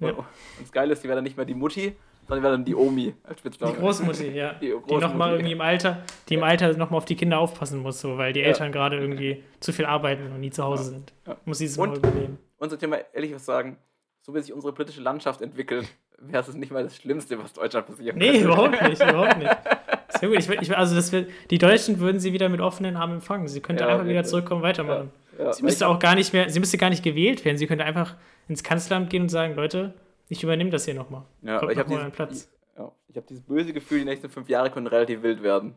Ja. 0.00 0.08
und, 0.08 0.18
und 0.18 0.26
das 0.60 0.72
Geile 0.72 0.92
ist, 0.94 1.04
die 1.04 1.08
wäre 1.08 1.16
dann 1.16 1.24
nicht 1.24 1.36
mehr 1.36 1.46
die 1.46 1.54
Mutti, 1.54 1.94
sondern 2.32 2.42
wäre 2.44 2.52
dann 2.54 2.64
die 2.64 2.74
Omi 2.74 3.14
als 3.24 3.36
Die 3.36 3.40
Spitzname. 3.40 3.74
Großmutti, 3.74 4.28
ja. 4.30 4.54
Die 4.54 4.66
Die, 4.66 4.72
Großmutti. 4.72 5.00
nochmal 5.04 5.32
irgendwie 5.32 5.52
im 5.52 5.60
Alter, 5.60 6.02
die 6.28 6.34
im 6.34 6.42
Alter 6.42 6.76
nochmal 6.76 6.98
auf 6.98 7.04
die 7.04 7.14
Kinder 7.16 7.38
aufpassen 7.38 7.80
muss, 7.80 8.00
so, 8.00 8.16
weil 8.18 8.32
die 8.32 8.40
Ja. 8.40 8.46
Eltern 8.46 8.72
gerade 8.72 8.96
irgendwie 8.98 9.42
zu 9.60 9.72
viel 9.72 9.84
arbeiten 9.84 10.32
und 10.32 10.40
nie 10.40 10.50
zu 10.50 10.62
Hause 10.64 10.84
sind. 10.84 11.12
Ja. 11.26 11.36
Muss 11.44 11.58
sie 11.58 11.66
es 11.66 11.76
mal 11.76 11.94
übernehmen. 11.96 12.38
So 12.58 12.76
Thema 12.76 12.98
ehrlich 13.12 13.34
was 13.34 13.44
sagen, 13.44 13.76
so 14.22 14.34
wie 14.34 14.40
sich 14.40 14.52
unsere 14.52 14.72
politische 14.72 15.00
Landschaft 15.00 15.42
entwickelt, 15.42 15.86
wäre 16.18 16.42
es 16.48 16.54
nicht 16.54 16.70
mal 16.72 16.84
das 16.84 16.96
Schlimmste, 16.96 17.38
was 17.42 17.52
Deutschland 17.52 17.86
passieren 17.86 18.16
Nee, 18.16 18.26
könnte. 18.32 18.44
überhaupt 18.44 18.82
nicht, 18.88 19.02
überhaupt 19.02 19.38
nicht. 19.38 19.50
Sehr 20.20 20.28
gut. 20.28 20.38
Ich, 20.38 20.48
ich, 20.48 20.76
also 20.76 20.94
das 20.94 21.10
wird, 21.10 21.28
die 21.50 21.58
Deutschen 21.58 21.98
würden 21.98 22.20
sie 22.20 22.32
wieder 22.32 22.48
mit 22.48 22.60
offenen 22.60 22.96
Armen 22.96 23.14
empfangen. 23.14 23.48
Sie 23.48 23.60
könnte 23.60 23.82
Ja, 23.84 23.90
einfach 23.90 24.06
wieder 24.06 24.22
zurückkommen, 24.24 24.62
weitermachen. 24.62 25.10
Ja, 25.38 25.52
Sie 25.52 25.62
müsste 25.64 25.88
auch 25.88 25.98
gar 25.98 26.14
nicht 26.14 26.32
mehr, 26.32 26.48
sie 26.50 26.60
müsste 26.60 26.76
gar 26.78 26.90
nicht 26.90 27.02
gewählt 27.02 27.44
werden. 27.44 27.56
Sie 27.56 27.66
könnte 27.66 27.84
einfach 27.84 28.14
ins 28.46 28.62
Kanzleramt 28.62 29.10
gehen 29.10 29.22
und 29.22 29.28
sagen, 29.30 29.56
Leute, 29.56 29.94
ich 30.32 30.42
übernehme 30.42 30.70
das 30.70 30.86
hier 30.86 30.94
nochmal. 30.94 31.24
Ja, 31.42 31.60
aber 31.60 31.72
ich 31.72 31.78
habe 31.78 31.94
einen 31.94 32.10
Platz. 32.10 32.50
ja, 32.74 32.90
ich 33.08 33.16
hab 33.18 33.26
dieses 33.26 33.44
böse 33.44 33.74
Gefühl, 33.74 33.98
die 33.98 34.06
nächsten 34.06 34.30
fünf 34.30 34.48
Jahre 34.48 34.70
können 34.70 34.86
relativ 34.86 35.22
wild 35.22 35.42
werden. 35.42 35.74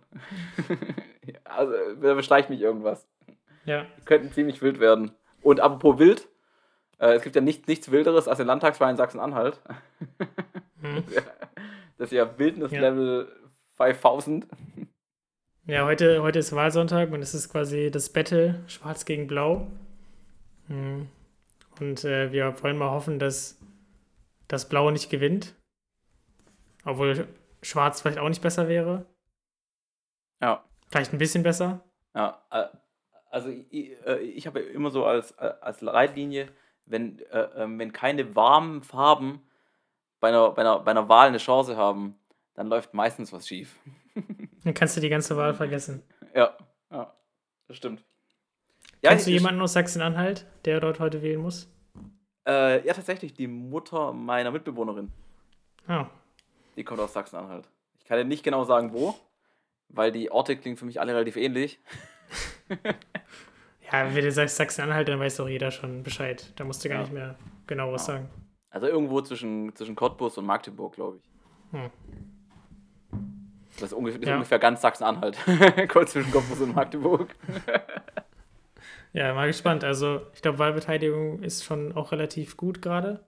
Ja, 1.28 1.40
also, 1.46 1.74
da 2.04 2.14
beschleicht 2.14 2.52
mich 2.52 2.62
irgendwas. 2.62 3.08
Ja. 3.66 3.88
Die 3.98 4.06
könnten 4.06 4.32
ziemlich 4.32 4.62
wild 4.62 4.80
werden. 4.80 5.10
Und 5.42 5.60
apropos 5.60 5.98
wild, 5.98 6.30
äh, 7.00 7.16
es 7.16 7.24
gibt 7.24 7.36
ja 7.36 7.42
nicht, 7.42 7.68
nichts 7.68 7.90
Wilderes 7.90 8.28
als 8.28 8.38
den 8.38 8.46
Landtagswahl 8.46 8.92
in 8.92 8.98
Sachsen-Anhalt. 8.98 9.60
Hm. 10.82 11.04
Das 11.98 12.12
ist 12.12 12.12
ja 12.12 12.38
Wildnis-Level 12.38 13.28
5000. 13.78 14.46
Ja, 15.66 15.86
heute, 15.86 16.22
heute 16.22 16.38
ist 16.38 16.54
Wahlsonntag 16.54 17.12
und 17.12 17.24
es 17.24 17.34
ist 17.34 17.50
quasi 17.50 17.90
das 17.90 18.10
Battle 18.10 18.62
Schwarz 18.68 19.06
gegen 19.06 19.26
Blau. 19.26 19.66
Hm. 20.68 21.08
Und 21.80 22.04
äh, 22.04 22.32
wir 22.32 22.54
wollen 22.62 22.78
mal 22.78 22.92
hoffen, 22.92 23.18
dass 23.18 23.58
das 24.48 24.70
Blau 24.70 24.92
nicht 24.92 25.10
gewinnt. 25.10 25.56
Obwohl 26.84 27.28
Schwarz 27.62 28.02
vielleicht 28.02 28.20
auch 28.20 28.30
nicht 28.30 28.42
besser 28.42 28.68
wäre. 28.68 29.06
Ja. 30.42 30.64
Vielleicht 30.90 31.14
ein 31.14 31.18
bisschen 31.18 31.44
besser. 31.44 31.84
Ja, 32.14 32.46
äh, 32.52 32.66
also 33.32 33.50
ich, 33.50 33.92
äh, 34.06 34.20
ich 34.20 34.48
habe 34.48 34.62
ja 34.62 34.70
immer 34.70 34.92
so 34.92 35.06
als, 35.06 35.32
äh, 35.32 35.54
als 35.62 35.82
Leitlinie, 35.82 36.48
wenn, 36.86 37.20
äh, 37.32 37.50
ähm, 37.56 37.80
wenn 37.80 37.92
keine 37.92 38.36
warmen 38.36 38.84
Farben 38.84 39.42
bei 40.20 40.30
einer, 40.30 40.52
bei, 40.52 40.62
einer, 40.62 40.80
bei 40.80 40.92
einer 40.92 41.10
Wahl 41.10 41.28
eine 41.28 41.40
Chance 41.40 41.76
haben, 41.76 42.18
dann 42.54 42.68
läuft 42.68 42.94
meistens 42.94 43.34
was 43.34 43.48
schief. 43.48 43.78
Dann 44.64 44.74
kannst 44.74 44.98
du 44.98 45.02
die 45.02 45.10
ganze 45.10 45.38
Wahl 45.38 45.54
vergessen. 45.54 46.02
Ja, 46.34 46.58
ja 46.90 47.14
das 47.68 47.78
stimmt. 47.78 48.04
Kennst 49.04 49.28
du 49.28 49.32
jemanden 49.32 49.62
aus 49.62 49.74
Sachsen-Anhalt, 49.74 50.48
der 50.64 50.80
dort 50.80 51.00
heute 51.00 51.22
wählen 51.22 51.42
muss? 51.42 51.70
Äh, 52.48 52.86
ja, 52.86 52.94
tatsächlich, 52.94 53.34
die 53.34 53.48
Mutter 53.48 54.14
meiner 54.14 54.52
Mitbewohnerin. 54.52 55.12
Ah, 55.88 56.08
Die 56.76 56.84
kommt 56.84 57.00
aus 57.00 57.14
Sachsen-Anhalt. 57.14 57.68
Ich 58.00 58.06
kann 58.06 58.18
dir 58.18 58.26
nicht 58.26 58.44
genau 58.44 58.64
sagen, 58.66 58.94
wo, 58.94 59.16
weil 59.90 60.12
die 60.12 60.32
Orte 60.32 60.56
klingen 60.58 60.78
für 60.78 60.86
mich 60.86 61.00
alle 61.00 61.14
relativ 61.14 61.38
ähnlich. 61.38 61.80
ja, 63.92 64.14
wenn 64.14 64.24
du 64.24 64.32
sagst 64.32 64.58
Sachsen-Anhalt, 64.58 65.08
dann 65.08 65.20
weiß 65.20 65.38
doch 65.38 65.48
jeder 65.50 65.72
schon 65.72 66.04
Bescheid. 66.04 66.52
Da 66.56 66.64
musst 66.64 66.84
du 66.84 66.90
gar 66.90 66.98
Ja. 66.98 67.02
nicht 67.04 67.14
mehr 67.14 67.36
genau 67.68 67.92
was 67.92 68.06
sagen. 68.06 68.30
Also 68.70 68.88
irgendwo 68.88 69.22
zwischen, 69.22 69.74
zwischen 69.76 69.96
Cottbus 69.96 70.38
und 70.38 70.46
Magdeburg, 70.46 70.94
glaube 70.96 71.18
ich. 71.18 71.24
Hm. 71.80 71.90
Das 73.80 73.84
ist 73.92 73.94
ungefähr, 73.94 74.20
das 74.20 74.24
ist 74.24 74.30
Ja. 74.30 74.36
ungefähr 74.36 74.60
ganz 74.60 74.82
Sachsen-Anhalt. 74.82 75.38
Kurz 75.90 76.12
zwischen 76.12 76.32
Cottbus 76.32 76.62
und 76.62 76.76
Magdeburg. 76.76 77.36
Ja, 79.16 79.34
mal 79.34 79.48
gespannt. 79.48 79.86
Also, 79.86 80.28
ich 80.34 80.42
glaube, 80.42 80.60
Wahlbeteiligung 80.60 81.42
ist 81.42 81.64
schon 81.64 81.94
auch 81.94 82.12
relativ 82.12 82.58
gut 82.58 82.82
gerade. 82.82 83.26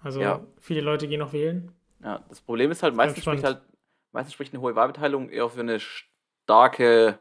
Also, 0.00 0.20
Ja. 0.20 0.44
viele 0.58 0.80
Leute 0.80 1.06
gehen 1.06 1.20
noch 1.20 1.32
wählen. 1.32 1.70
Ja, 2.02 2.24
das 2.28 2.40
Problem 2.40 2.72
ist 2.72 2.82
halt, 2.82 2.96
meistens 2.96 3.22
spricht 3.22 3.44
halt, 3.44 3.62
meistens 4.10 4.34
spricht 4.34 4.52
eine 4.52 4.60
hohe 4.60 4.74
Wahlbeteiligung 4.74 5.28
eher 5.28 5.48
für 5.48 5.60
eine 5.60 5.78
starke 5.78 7.20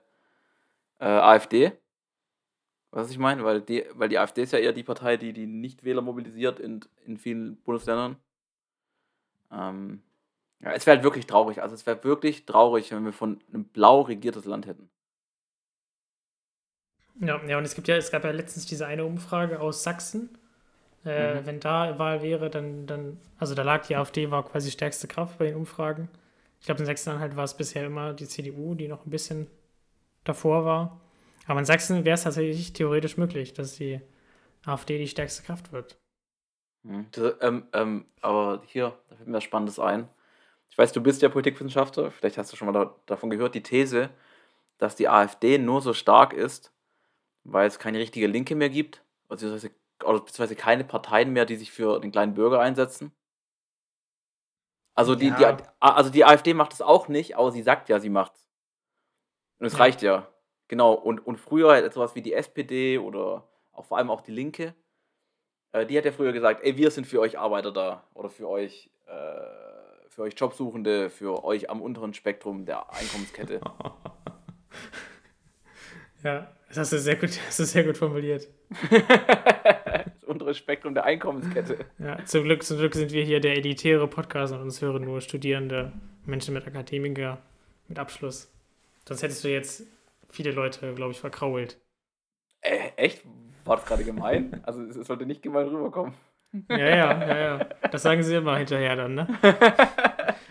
äh, 0.97 1.05
AfD. 1.05 1.73
Was 2.89 3.11
ich 3.11 3.19
meine, 3.19 3.43
weil 3.43 3.61
die, 3.61 3.85
weil 3.93 4.09
die 4.09 4.17
AfD 4.17 4.41
ist 4.41 4.53
ja 4.53 4.57
eher 4.57 4.73
die 4.73 4.81
Partei, 4.81 5.17
die 5.17 5.31
die 5.31 5.45
Nichtwähler 5.45 6.01
mobilisiert 6.01 6.59
in, 6.59 6.79
in 7.05 7.17
vielen 7.17 7.61
Bundesländern. 7.61 8.15
Ähm, 9.51 10.01
ja, 10.59 10.71
es 10.71 10.87
wäre 10.87 10.95
halt 10.95 11.03
wirklich 11.03 11.27
traurig. 11.27 11.61
Also 11.61 11.75
es 11.75 11.85
wäre 11.85 12.03
wirklich 12.03 12.47
traurig, 12.47 12.91
wenn 12.91 13.05
wir 13.05 13.13
von 13.13 13.39
einem 13.53 13.65
blau 13.65 14.01
regiertes 14.01 14.45
Land 14.45 14.65
hätten. 14.65 14.89
Ja, 17.21 17.41
ja, 17.45 17.57
und 17.57 17.65
es 17.65 17.75
gibt 17.75 17.87
ja, 17.87 17.97
es 17.97 18.11
gab 18.11 18.23
ja 18.23 18.31
letztens 18.31 18.65
diese 18.65 18.87
eine 18.87 19.05
Umfrage 19.05 19.59
aus 19.59 19.83
Sachsen. 19.83 20.29
Äh, 21.05 21.41
Mhm. 21.41 21.45
Wenn 21.45 21.59
da 21.59 21.99
Wahl 21.99 22.21
wäre, 22.23 22.49
dann, 22.49 22.87
dann, 22.87 23.19
also 23.39 23.55
da 23.55 23.63
lag 23.63 23.85
die 23.87 23.95
AfD, 23.95 24.31
war 24.31 24.45
quasi 24.45 24.71
stärkste 24.71 25.07
Kraft 25.07 25.37
bei 25.39 25.45
den 25.47 25.55
Umfragen. 25.55 26.09
Ich 26.59 26.65
glaube, 26.65 26.81
in 26.81 26.85
Sachsen-Anhalt 26.85 27.35
war 27.35 27.45
es 27.45 27.55
bisher 27.57 27.85
immer 27.85 28.13
die 28.13 28.27
CDU, 28.27 28.75
die 28.75 28.87
noch 28.87 29.05
ein 29.05 29.09
bisschen 29.09 29.47
davor 30.25 30.65
war. 30.65 31.01
Aber 31.47 31.59
in 31.59 31.65
Sachsen 31.65 32.05
wäre 32.05 32.15
es 32.15 32.23
tatsächlich 32.23 32.73
theoretisch 32.73 33.17
möglich, 33.17 33.53
dass 33.53 33.75
die 33.75 34.01
AfD 34.65 34.97
die 34.99 35.07
stärkste 35.07 35.43
Kraft 35.43 35.71
wird. 35.73 35.97
Mhm. 36.83 37.07
Das, 37.11 37.33
ähm, 37.41 37.67
ähm, 37.73 38.05
aber 38.21 38.61
hier, 38.67 38.97
da 39.09 39.15
fällt 39.15 39.27
mir 39.27 39.37
was 39.37 39.43
Spannendes 39.43 39.79
ein. 39.79 40.07
Ich 40.69 40.77
weiß, 40.77 40.93
du 40.93 41.01
bist 41.01 41.21
ja 41.21 41.29
Politikwissenschaftler, 41.29 42.11
vielleicht 42.11 42.37
hast 42.37 42.51
du 42.53 42.57
schon 42.57 42.67
mal 42.67 42.73
da, 42.73 42.95
davon 43.07 43.29
gehört, 43.29 43.55
die 43.55 43.63
These, 43.63 44.09
dass 44.79 44.95
die 44.95 45.09
AfD 45.09 45.57
nur 45.59 45.81
so 45.81 45.93
stark 45.93 46.33
ist, 46.33 46.73
weil 47.43 47.67
es 47.67 47.79
keine 47.79 47.99
richtige 47.99 48.27
Linke 48.27 48.55
mehr 48.55 48.69
gibt, 48.69 49.03
beziehungsweise, 49.27 49.71
oder 50.03 50.19
beziehungsweise 50.19 50.55
keine 50.55 50.83
Parteien 50.83 51.31
mehr, 51.33 51.45
die 51.45 51.55
sich 51.55 51.71
für 51.71 51.99
den 51.99 52.11
kleinen 52.11 52.33
Bürger 52.33 52.59
einsetzen. 52.59 53.11
Also 54.95 55.15
die, 55.15 55.27
Ja. 55.29 55.53
die, 55.53 55.63
also 55.79 56.09
die 56.09 56.25
AfD 56.25 56.53
macht 56.53 56.73
es 56.73 56.81
auch 56.81 57.07
nicht, 57.07 57.37
aber 57.37 57.51
sie 57.51 57.61
sagt 57.63 57.87
ja, 57.89 57.99
sie 57.99 58.09
macht's. 58.09 58.45
Und 59.59 59.67
es 59.67 59.73
Ja. 59.73 59.79
reicht 59.79 60.01
ja. 60.01 60.27
Genau. 60.67 60.93
Und, 60.93 61.25
und 61.25 61.37
früher 61.37 61.89
sowas 61.91 62.15
wie 62.15 62.21
die 62.21 62.33
SPD 62.33 62.97
oder 62.97 63.47
auch 63.71 63.85
vor 63.85 63.97
allem 63.97 64.09
auch 64.11 64.21
die 64.21 64.31
Linke, 64.31 64.75
äh, 65.71 65.85
die 65.85 65.97
hat 65.97 66.05
ja 66.05 66.11
früher 66.11 66.33
gesagt, 66.33 66.63
ey, 66.63 66.75
wir 66.77 66.91
sind 66.91 67.07
für 67.07 67.21
euch 67.21 67.39
Arbeiter 67.39 67.71
da 67.71 68.07
oder 68.13 68.29
für 68.29 68.47
euch, 68.49 68.91
äh, 69.07 70.09
für 70.09 70.23
euch 70.23 70.33
Jobsuchende, 70.37 71.09
für 71.09 71.43
euch 71.43 71.69
am 71.69 71.81
unteren 71.81 72.13
Spektrum 72.13 72.65
der 72.65 72.91
Einkommenskette. 72.91 73.61
Ja, 76.23 76.51
das 76.69 76.77
hast 76.77 76.93
du 76.93 76.99
sehr 76.99 77.15
gut, 77.15 77.31
hast 77.47 77.59
du 77.59 77.65
sehr 77.65 77.83
gut 77.83 77.97
formuliert. 77.97 78.47
das 78.91 80.23
untere 80.25 80.53
Spektrum 80.53 80.93
der 80.93 81.03
Einkommenskette. 81.05 81.85
Ja, 81.97 82.23
zum 82.25 82.43
Glück, 82.43 82.63
zum 82.63 82.77
Glück 82.77 82.95
sind 82.95 83.11
wir 83.11 83.23
hier 83.23 83.39
der 83.39 83.57
elitäre 83.57 84.07
Podcast 84.07 84.53
und 84.53 84.61
uns 84.61 84.81
hören 84.81 85.03
nur 85.03 85.21
Studierende, 85.21 85.91
Menschen 86.25 86.53
mit 86.53 86.65
Akademiker, 86.65 87.39
mit 87.87 87.99
Abschluss. 87.99 88.51
Sonst 89.07 89.23
hättest 89.23 89.43
du 89.43 89.49
jetzt 89.49 89.83
viele 90.29 90.51
Leute, 90.51 90.93
glaube 90.93 91.11
ich, 91.11 91.19
verkrault. 91.19 91.77
Äh, 92.61 92.91
echt? 92.95 93.23
War 93.65 93.77
das 93.77 93.85
gerade 93.85 94.03
gemein? 94.03 94.61
Also 94.63 94.81
es, 94.83 94.95
es 94.95 95.07
sollte 95.07 95.25
nicht 95.25 95.41
gemein 95.41 95.67
rüberkommen. 95.67 96.13
Ja, 96.69 96.77
ja, 96.77 97.27
ja, 97.27 97.37
ja. 97.37 97.65
Das 97.91 98.01
sagen 98.01 98.23
sie 98.23 98.35
immer 98.35 98.57
hinterher 98.57 98.95
dann, 98.95 99.15
ne? 99.15 99.27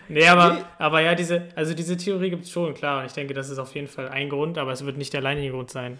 Nee, 0.09 0.27
aber, 0.27 0.65
aber 0.77 1.01
ja, 1.01 1.15
diese, 1.15 1.47
also 1.55 1.73
diese 1.73 1.95
Theorie 1.95 2.31
gibt 2.31 2.43
es 2.43 2.51
schon, 2.51 2.73
klar. 2.73 2.99
Und 2.99 3.05
ich 3.05 3.13
denke, 3.13 3.33
das 3.33 3.49
ist 3.49 3.59
auf 3.59 3.73
jeden 3.75 3.87
Fall 3.87 4.09
ein 4.09 4.29
Grund, 4.29 4.57
aber 4.57 4.71
es 4.71 4.83
wird 4.83 4.97
nicht 4.97 5.13
der 5.13 5.21
alleinige 5.21 5.51
Grund 5.51 5.69
sein. 5.69 5.99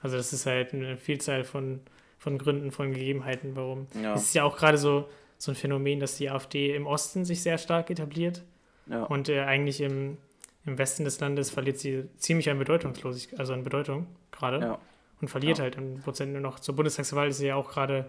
Also 0.00 0.16
das 0.16 0.32
ist 0.32 0.46
halt 0.46 0.72
eine 0.72 0.96
Vielzahl 0.96 1.44
von, 1.44 1.80
von 2.18 2.38
Gründen, 2.38 2.70
von 2.70 2.92
Gegebenheiten, 2.92 3.56
warum. 3.56 3.88
Ja. 4.00 4.14
Es 4.14 4.22
ist 4.22 4.34
ja 4.34 4.44
auch 4.44 4.56
gerade 4.56 4.78
so, 4.78 5.08
so 5.38 5.52
ein 5.52 5.56
Phänomen, 5.56 5.98
dass 6.00 6.16
die 6.16 6.30
AfD 6.30 6.74
im 6.74 6.86
Osten 6.86 7.24
sich 7.24 7.42
sehr 7.42 7.58
stark 7.58 7.90
etabliert 7.90 8.44
Ja. 8.86 9.02
und 9.04 9.28
äh, 9.28 9.40
eigentlich 9.40 9.80
im, 9.80 10.18
im 10.64 10.78
Westen 10.78 11.04
des 11.04 11.18
Landes 11.18 11.50
verliert 11.50 11.78
sie 11.78 12.04
ziemlich 12.16 12.48
an 12.50 12.58
Bedeutungslosigkeit, 12.58 13.40
also 13.40 13.54
an 13.54 13.64
Bedeutung 13.64 14.06
gerade 14.30 14.60
ja. 14.60 14.78
und 15.20 15.28
verliert 15.28 15.58
halt 15.58 15.76
im 15.76 16.00
Prozent 16.00 16.32
nur 16.32 16.40
noch. 16.40 16.60
Zur 16.60 16.76
Bundestagswahl 16.76 17.28
ist 17.28 17.38
sie 17.38 17.48
ja 17.48 17.56
auch 17.56 17.70
gerade 17.70 18.08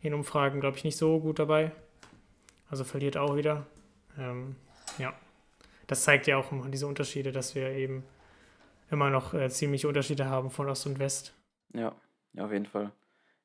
in 0.00 0.12
Umfragen, 0.14 0.60
glaube 0.60 0.76
ich, 0.76 0.82
nicht 0.84 0.96
so 0.96 1.20
gut 1.20 1.38
dabei. 1.38 1.70
Also 2.68 2.82
verliert 2.82 3.16
auch 3.16 3.36
wieder. 3.36 3.66
Ähm, 4.18 4.56
ja. 4.98 5.12
Das 5.86 6.04
zeigt 6.04 6.26
ja 6.26 6.36
auch 6.36 6.52
immer 6.52 6.68
diese 6.68 6.86
Unterschiede, 6.86 7.32
dass 7.32 7.54
wir 7.54 7.70
eben 7.70 8.04
immer 8.90 9.10
noch 9.10 9.34
äh, 9.34 9.48
ziemliche 9.50 9.88
Unterschiede 9.88 10.26
haben 10.26 10.50
von 10.50 10.68
Ost 10.68 10.86
und 10.86 10.98
West. 10.98 11.34
Ja, 11.74 11.94
ja, 12.34 12.44
auf 12.44 12.52
jeden 12.52 12.66
Fall. 12.66 12.92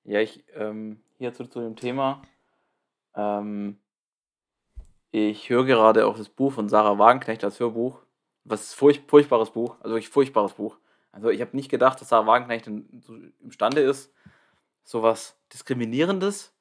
Ja, 0.04 0.20
ich, 0.20 0.44
ähm, 0.56 1.02
hier 1.18 1.34
zu, 1.34 1.44
dem 1.46 1.76
Thema. 1.76 2.22
Ähm, 3.16 3.78
ich 5.12 5.50
höre 5.50 5.66
gerade 5.66 6.06
auch 6.06 6.18
das 6.18 6.30
Buch 6.30 6.54
von 6.54 6.70
Sarah 6.70 7.00
Wagenknecht 7.00 7.44
als 7.44 7.60
Hörbuch. 7.60 8.00
Was 8.44 8.74
furch 8.74 9.02
furchtbares 9.08 9.52
Buch, 9.52 9.76
also 9.80 9.96
wirklich 9.96 10.10
furchtbares 10.10 10.54
Buch. 10.54 10.78
Also 11.12 11.30
ich 11.30 11.42
habe 11.42 11.56
nicht 11.56 11.70
gedacht, 11.70 12.00
dass 12.00 12.10
Sarah 12.10 12.28
Wagenknecht 12.28 12.68
in, 12.68 13.02
so 13.02 13.18
imstande 13.42 13.82
ist, 13.82 14.14
sowas 14.84 15.38
Diskriminierendes 15.52 16.54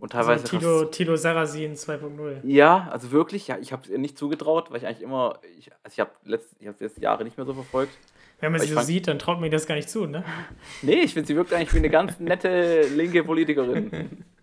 und 0.00 0.12
teilweise 0.12 0.44
also 0.44 0.58
Tilo, 0.58 0.84
Tilo 0.86 1.16
Sarrazin 1.16 1.74
2.0. 1.74 2.40
Ja, 2.44 2.88
also 2.90 3.10
wirklich, 3.10 3.48
ja, 3.48 3.58
ich 3.58 3.72
habe 3.72 3.82
es 3.82 3.88
ihr 3.88 3.98
nicht 3.98 4.18
zugetraut, 4.18 4.70
weil 4.70 4.78
ich 4.78 4.86
eigentlich 4.86 5.02
immer, 5.02 5.38
ich, 5.58 5.70
also 5.82 5.92
ich 5.94 6.00
habe 6.00 6.10
letzt, 6.24 6.54
ich 6.58 6.66
jetzt 6.78 6.98
Jahre 6.98 7.24
nicht 7.24 7.36
mehr 7.36 7.46
so 7.46 7.54
verfolgt. 7.54 7.96
Wenn 8.40 8.52
man 8.52 8.60
sie 8.60 8.68
so 8.68 8.74
fand- 8.74 8.86
sieht, 8.86 9.08
dann 9.08 9.18
traut 9.18 9.40
mir 9.40 9.48
das 9.50 9.66
gar 9.66 9.76
nicht 9.76 9.88
zu, 9.88 10.06
ne? 10.06 10.24
Nee, 10.82 11.00
ich 11.02 11.14
finde, 11.14 11.26
sie 11.28 11.36
wirkt 11.36 11.52
eigentlich 11.52 11.72
wie 11.72 11.78
eine 11.78 11.90
ganz 11.90 12.18
nette 12.20 12.86
linke 12.88 13.24
Politikerin. 13.24 14.24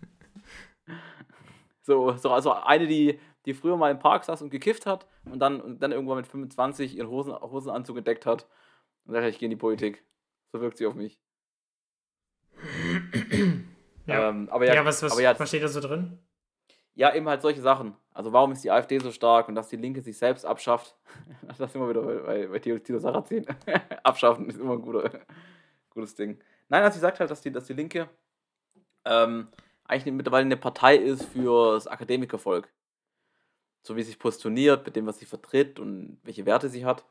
So, 1.84 2.12
so 2.16 2.30
also 2.30 2.52
eine, 2.52 2.86
die, 2.86 3.18
die 3.44 3.54
früher 3.54 3.76
mal 3.76 3.90
im 3.90 3.98
Park 3.98 4.22
saß 4.24 4.40
und 4.40 4.50
gekifft 4.50 4.86
hat 4.86 5.08
und 5.24 5.40
dann, 5.40 5.60
und 5.60 5.82
dann 5.82 5.90
irgendwann 5.90 6.18
mit 6.18 6.28
25 6.28 6.96
ihren 6.96 7.08
Hosen, 7.08 7.34
Hosenanzug 7.34 7.96
entdeckt 7.96 8.24
hat 8.24 8.46
und 9.04 9.14
sagt, 9.14 9.26
ich 9.26 9.40
gehe 9.40 9.46
in 9.46 9.50
die 9.50 9.56
Politik. 9.56 10.04
So 10.52 10.60
wirkt 10.60 10.78
sie 10.78 10.86
auf 10.86 10.94
mich. 10.94 11.18
Ja. 14.06 14.28
Ähm, 14.28 14.48
aber 14.50 14.66
Ja, 14.66 14.74
ja, 14.74 14.84
was, 14.84 15.02
was, 15.02 15.12
aber 15.12 15.22
ja, 15.22 15.38
was 15.38 15.48
steht 15.48 15.62
da 15.62 15.68
so 15.68 15.80
drin? 15.80 16.18
ja, 16.94 17.14
eben 17.14 17.28
halt 17.28 17.42
solche 17.42 17.60
Sachen. 17.60 17.96
Also 18.12 18.32
warum 18.32 18.52
ist 18.52 18.62
die 18.64 18.70
AfD 18.70 18.98
so 18.98 19.10
stark 19.12 19.48
und 19.48 19.54
dass 19.54 19.68
die 19.68 19.76
Linke 19.76 20.02
sich 20.02 20.18
selbst 20.18 20.44
abschafft? 20.44 20.96
Das 21.58 21.74
immer 21.74 21.88
wieder 21.88 22.02
bei, 22.02 22.46
bei, 22.46 22.58
Tilo 22.58 22.98
Sarrazin. 22.98 23.46
Abschaffen 24.02 24.48
ist 24.48 24.58
immer 24.58 24.72
ein 24.74 24.82
guter, 24.82 25.10
gutes 25.90 26.14
Ding. 26.14 26.38
Nein, 26.68 26.82
also 26.82 26.94
sie 26.94 27.00
sagt 27.00 27.20
halt, 27.20 27.30
dass 27.30 27.40
die, 27.40 27.52
dass 27.52 27.66
die 27.66 27.72
Linke 27.72 28.08
ähm, 29.04 29.48
eigentlich 29.84 30.12
mittlerweile 30.12 30.44
eine 30.44 30.56
Partei 30.56 30.96
ist 30.96 31.24
für 31.24 31.74
das 31.74 31.86
Akademikervolk. 31.86 32.68
So 33.82 33.96
wie 33.96 34.02
sie 34.02 34.08
sich 34.08 34.18
positioniert, 34.18 34.84
mit 34.84 34.96
dem, 34.96 35.06
was 35.06 35.18
sie 35.18 35.24
vertritt 35.24 35.78
und 35.78 36.18
welche 36.22 36.46
Werte 36.46 36.68
sie 36.68 36.84
hat. 36.84 37.04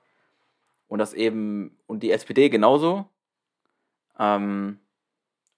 Und 0.88 1.00
das 1.00 1.14
eben, 1.14 1.78
und 1.88 2.04
die 2.04 2.12
SPD 2.12 2.50
genauso. 2.50 3.10
Ähm, 4.20 4.80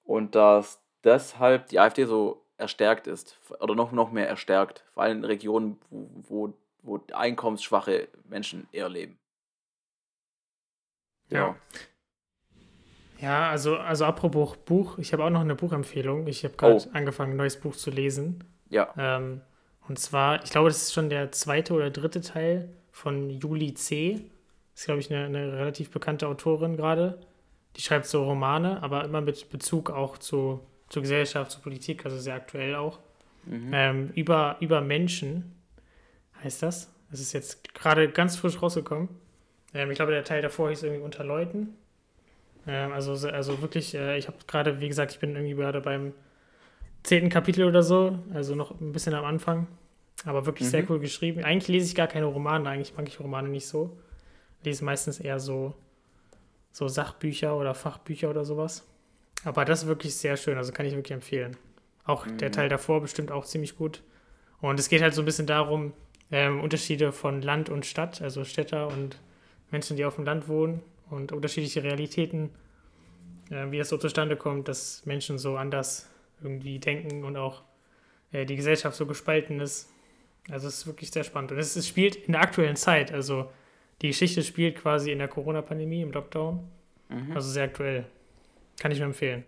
und 0.03 0.35
dass 0.35 0.82
deshalb 1.03 1.67
die 1.67 1.79
AfD 1.79 2.05
so 2.05 2.45
erstärkt 2.57 3.07
ist 3.07 3.39
oder 3.59 3.75
noch, 3.75 3.91
noch 3.91 4.11
mehr 4.11 4.27
erstärkt, 4.27 4.83
vor 4.93 5.03
allem 5.03 5.19
in 5.19 5.25
Regionen, 5.25 5.79
wo, 5.89 6.09
wo, 6.27 6.53
wo 6.81 6.99
einkommensschwache 7.13 8.07
Menschen 8.25 8.67
eher 8.71 8.89
leben. 8.89 9.17
Ja. 11.29 11.55
Ja, 13.19 13.49
also, 13.49 13.77
also 13.77 14.05
apropos 14.05 14.57
Buch, 14.57 14.97
ich 14.97 15.13
habe 15.13 15.23
auch 15.23 15.29
noch 15.29 15.41
eine 15.41 15.55
Buchempfehlung. 15.55 16.27
Ich 16.27 16.43
habe 16.43 16.55
gerade 16.55 16.75
Oh. 16.75 16.89
angefangen, 16.93 17.31
ein 17.33 17.37
neues 17.37 17.57
Buch 17.59 17.75
zu 17.75 17.89
lesen. 17.89 18.43
Ja. 18.69 18.93
Ähm, 18.97 19.41
und 19.87 19.97
zwar, 19.97 20.43
ich 20.43 20.49
glaube, 20.49 20.69
das 20.69 20.81
ist 20.83 20.93
schon 20.93 21.09
der 21.09 21.31
zweite 21.31 21.73
oder 21.73 21.89
dritte 21.89 22.21
Teil 22.21 22.69
von 22.91 23.29
Julie 23.29 23.73
C. 23.75 24.29
Das 24.73 24.81
ist, 24.81 24.85
glaube 24.85 24.99
ich, 24.99 25.13
eine, 25.13 25.25
eine 25.25 25.53
relativ 25.53 25.89
bekannte 25.91 26.27
Autorin 26.27 26.75
gerade. 26.75 27.21
Die 27.77 27.81
schreibt 27.81 28.05
so 28.07 28.23
Romane, 28.25 28.83
aber 28.83 29.05
immer 29.05 29.21
mit 29.21 29.49
Bezug 29.49 29.89
auch 29.89 30.17
zu, 30.17 30.59
zur 30.93 31.01
Gesellschaft, 31.01 31.49
zur 31.51 31.61
Politik, 31.63 32.05
also 32.05 32.19
sehr 32.19 32.35
aktuell 32.35 32.75
auch. 32.75 32.99
Mhm. 33.45 33.71
Ähm, 33.73 34.09
über, 34.13 34.57
über 34.59 34.79
Menschen 34.79 35.51
heißt 36.43 36.61
das. 36.61 36.93
Das 37.09 37.19
ist 37.19 37.33
jetzt 37.33 37.73
gerade 37.73 38.09
ganz 38.09 38.35
frisch 38.37 38.61
rausgekommen. 38.61 39.09
Ähm, 39.73 39.89
ich 39.89 39.95
glaube, 39.95 40.11
der 40.11 40.23
Teil 40.23 40.43
davor 40.43 40.69
hieß 40.69 40.83
irgendwie 40.83 41.01
unter 41.03 41.23
Leuten. 41.23 41.73
Ähm, 42.67 42.91
also, 42.93 43.13
also 43.27 43.59
wirklich, 43.61 43.95
äh, 43.95 44.17
ich 44.19 44.27
habe 44.27 44.37
gerade, 44.47 44.79
wie 44.81 44.87
gesagt, 44.87 45.11
ich 45.13 45.19
bin 45.19 45.35
irgendwie 45.35 45.55
gerade 45.55 45.81
beim 45.81 46.13
zehnten 47.01 47.29
Kapitel 47.29 47.65
oder 47.65 47.81
so, 47.81 48.19
also 48.33 48.53
noch 48.53 48.79
ein 48.79 48.91
bisschen 48.91 49.15
am 49.15 49.25
Anfang. 49.25 49.67
Aber 50.25 50.45
wirklich 50.45 50.69
sehr 50.69 50.83
Mhm. 50.83 50.87
cool 50.89 50.99
geschrieben. 50.99 51.43
Eigentlich 51.43 51.67
lese 51.69 51.87
ich 51.87 51.95
gar 51.95 52.07
keine 52.07 52.27
Romane, 52.27 52.69
eigentlich 52.69 52.95
mag 52.95 53.07
ich 53.07 53.19
Romane 53.19 53.49
nicht 53.49 53.67
so. 53.67 53.97
Lese 54.63 54.85
meistens 54.85 55.19
eher 55.19 55.39
so, 55.39 55.73
so 56.71 56.87
Sachbücher 56.87 57.57
oder 57.57 57.73
Fachbücher 57.73 58.29
oder 58.29 58.45
sowas. 58.45 58.85
Aber 59.43 59.65
das 59.65 59.83
ist 59.83 59.87
wirklich 59.87 60.15
sehr 60.15 60.37
schön, 60.37 60.57
also 60.57 60.71
kann 60.71 60.85
ich 60.85 60.95
wirklich 60.95 61.11
empfehlen. 61.13 61.57
Auch 62.05 62.25
der 62.27 62.49
Mhm. 62.49 62.53
Teil 62.53 62.69
davor 62.69 63.01
bestimmt 63.01 63.31
auch 63.31 63.45
ziemlich 63.45 63.77
gut. 63.77 64.01
Und 64.61 64.79
es 64.79 64.89
geht 64.89 65.01
halt 65.01 65.13
so 65.13 65.21
ein 65.21 65.25
bisschen 65.25 65.47
darum, 65.47 65.93
ähm, 66.31 66.61
Unterschiede 66.61 67.11
von 67.11 67.41
Land 67.41 67.69
und 67.69 67.85
Stadt, 67.85 68.21
also 68.21 68.43
Städter 68.45 68.87
und 68.87 69.19
Menschen, 69.71 69.97
die 69.97 70.05
auf 70.05 70.15
dem 70.15 70.25
Land 70.25 70.47
wohnen 70.47 70.81
und 71.09 71.31
unterschiedliche 71.31 71.83
Realitäten, 71.83 72.49
äh, 73.49 73.71
wie 73.71 73.77
das 73.77 73.89
so 73.89 73.97
zustande 73.97 74.35
kommt, 74.35 74.67
dass 74.67 75.05
Menschen 75.05 75.37
so 75.37 75.57
anders 75.57 76.09
irgendwie 76.41 76.79
denken 76.79 77.23
und 77.23 77.37
auch 77.37 77.63
äh, 78.31 78.45
die 78.45 78.55
Gesellschaft 78.55 78.95
so 78.95 79.05
gespalten 79.05 79.59
ist. 79.59 79.89
Also 80.49 80.67
es 80.67 80.79
ist 80.79 80.87
wirklich 80.87 81.11
sehr 81.11 81.23
spannend. 81.23 81.51
Und 81.51 81.57
es, 81.57 81.75
es 81.75 81.87
spielt 81.87 82.15
in 82.15 82.33
der 82.33 82.41
aktuellen 82.41 82.75
Zeit, 82.75 83.11
also 83.13 83.49
die 84.01 84.07
Geschichte 84.07 84.43
spielt 84.43 84.77
quasi 84.77 85.11
in 85.11 85.19
der 85.19 85.27
Corona-Pandemie, 85.29 86.01
im 86.01 86.11
Lockdown. 86.11 86.67
Mhm. 87.09 87.31
Also 87.33 87.49
sehr 87.49 87.65
aktuell. 87.65 88.05
Kann 88.83 88.91
ich 88.91 88.99
nur 88.99 89.07
empfehlen. 89.07 89.45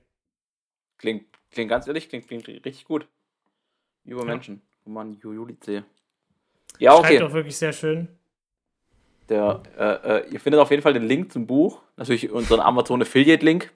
Klingt, 0.98 1.26
klingt 1.52 1.70
ganz 1.70 1.86
ehrlich, 1.88 2.08
klingt, 2.08 2.26
klingt 2.26 2.48
richtig 2.48 2.86
gut. 2.86 3.06
Über 4.06 4.22
Ja. 4.22 4.28
Menschen. 4.28 4.62
Roman 4.86 5.20
Julice. 5.22 5.84
Ja, 6.80 6.94
Schreibt 6.94 7.06
okay. 7.06 7.22
auch 7.22 7.34
wirklich 7.34 7.58
sehr 7.58 7.74
schön. 7.74 8.08
Der, 9.28 9.62
äh, 9.78 10.20
äh, 10.20 10.30
ihr 10.30 10.40
findet 10.40 10.62
auf 10.62 10.72
jeden 10.72 10.82
Fall 10.82 10.94
den 10.94 11.04
Link 11.04 11.34
zum 11.34 11.48
Buch. 11.48 11.82
Natürlich 11.98 12.32
unseren 12.32 12.62
Amazon 12.62 13.02
Affiliate-Link. 13.02 13.74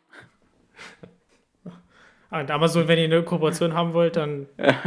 Ah, 2.30 2.39
Und 2.39 2.51
Amazon, 2.51 2.88
wenn 2.88 2.98
ihr 2.98 3.04
eine 3.04 3.24
Kooperation 3.24 3.74
haben 3.74 3.94
wollt, 3.94 4.16
dann. 4.16 4.48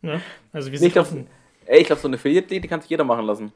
Ne? 0.00 0.20
Also 0.52 0.70
wir 0.70 0.78
sind 0.78 0.88
ich 0.88 0.92
glaub, 0.94 1.06
offen. 1.06 1.26
Ey, 1.66 1.80
ich 1.80 1.86
glaube, 1.86 2.00
so 2.00 2.08
eine 2.08 2.16
Affiliate-Link, 2.16 2.62
die 2.62 2.68
kann 2.68 2.80
sich 2.80 2.88
jeder 2.88 3.04
machen 3.04 3.26
lassen. 3.26 3.52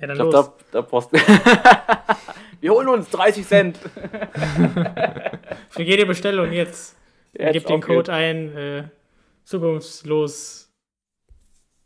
Ja, 0.00 0.06
dann 0.06 0.10
Ich 0.10 0.16
glaube, 0.16 0.32
da, 0.32 0.54
da 0.70 0.80
brauchst 0.80 1.10
Wir 2.60 2.72
holen 2.72 2.88
uns 2.88 3.08
30 3.10 3.46
Cent. 3.46 3.78
Für 5.70 5.82
jede 5.82 6.06
Bestellung 6.06 6.52
jetzt. 6.52 6.96
Jetzt 7.32 7.52
Gebt 7.52 7.68
den 7.68 7.80
Code 7.80 8.12
ein. 8.12 8.56
Äh, 8.56 8.84
zukunftslos. 9.44 10.70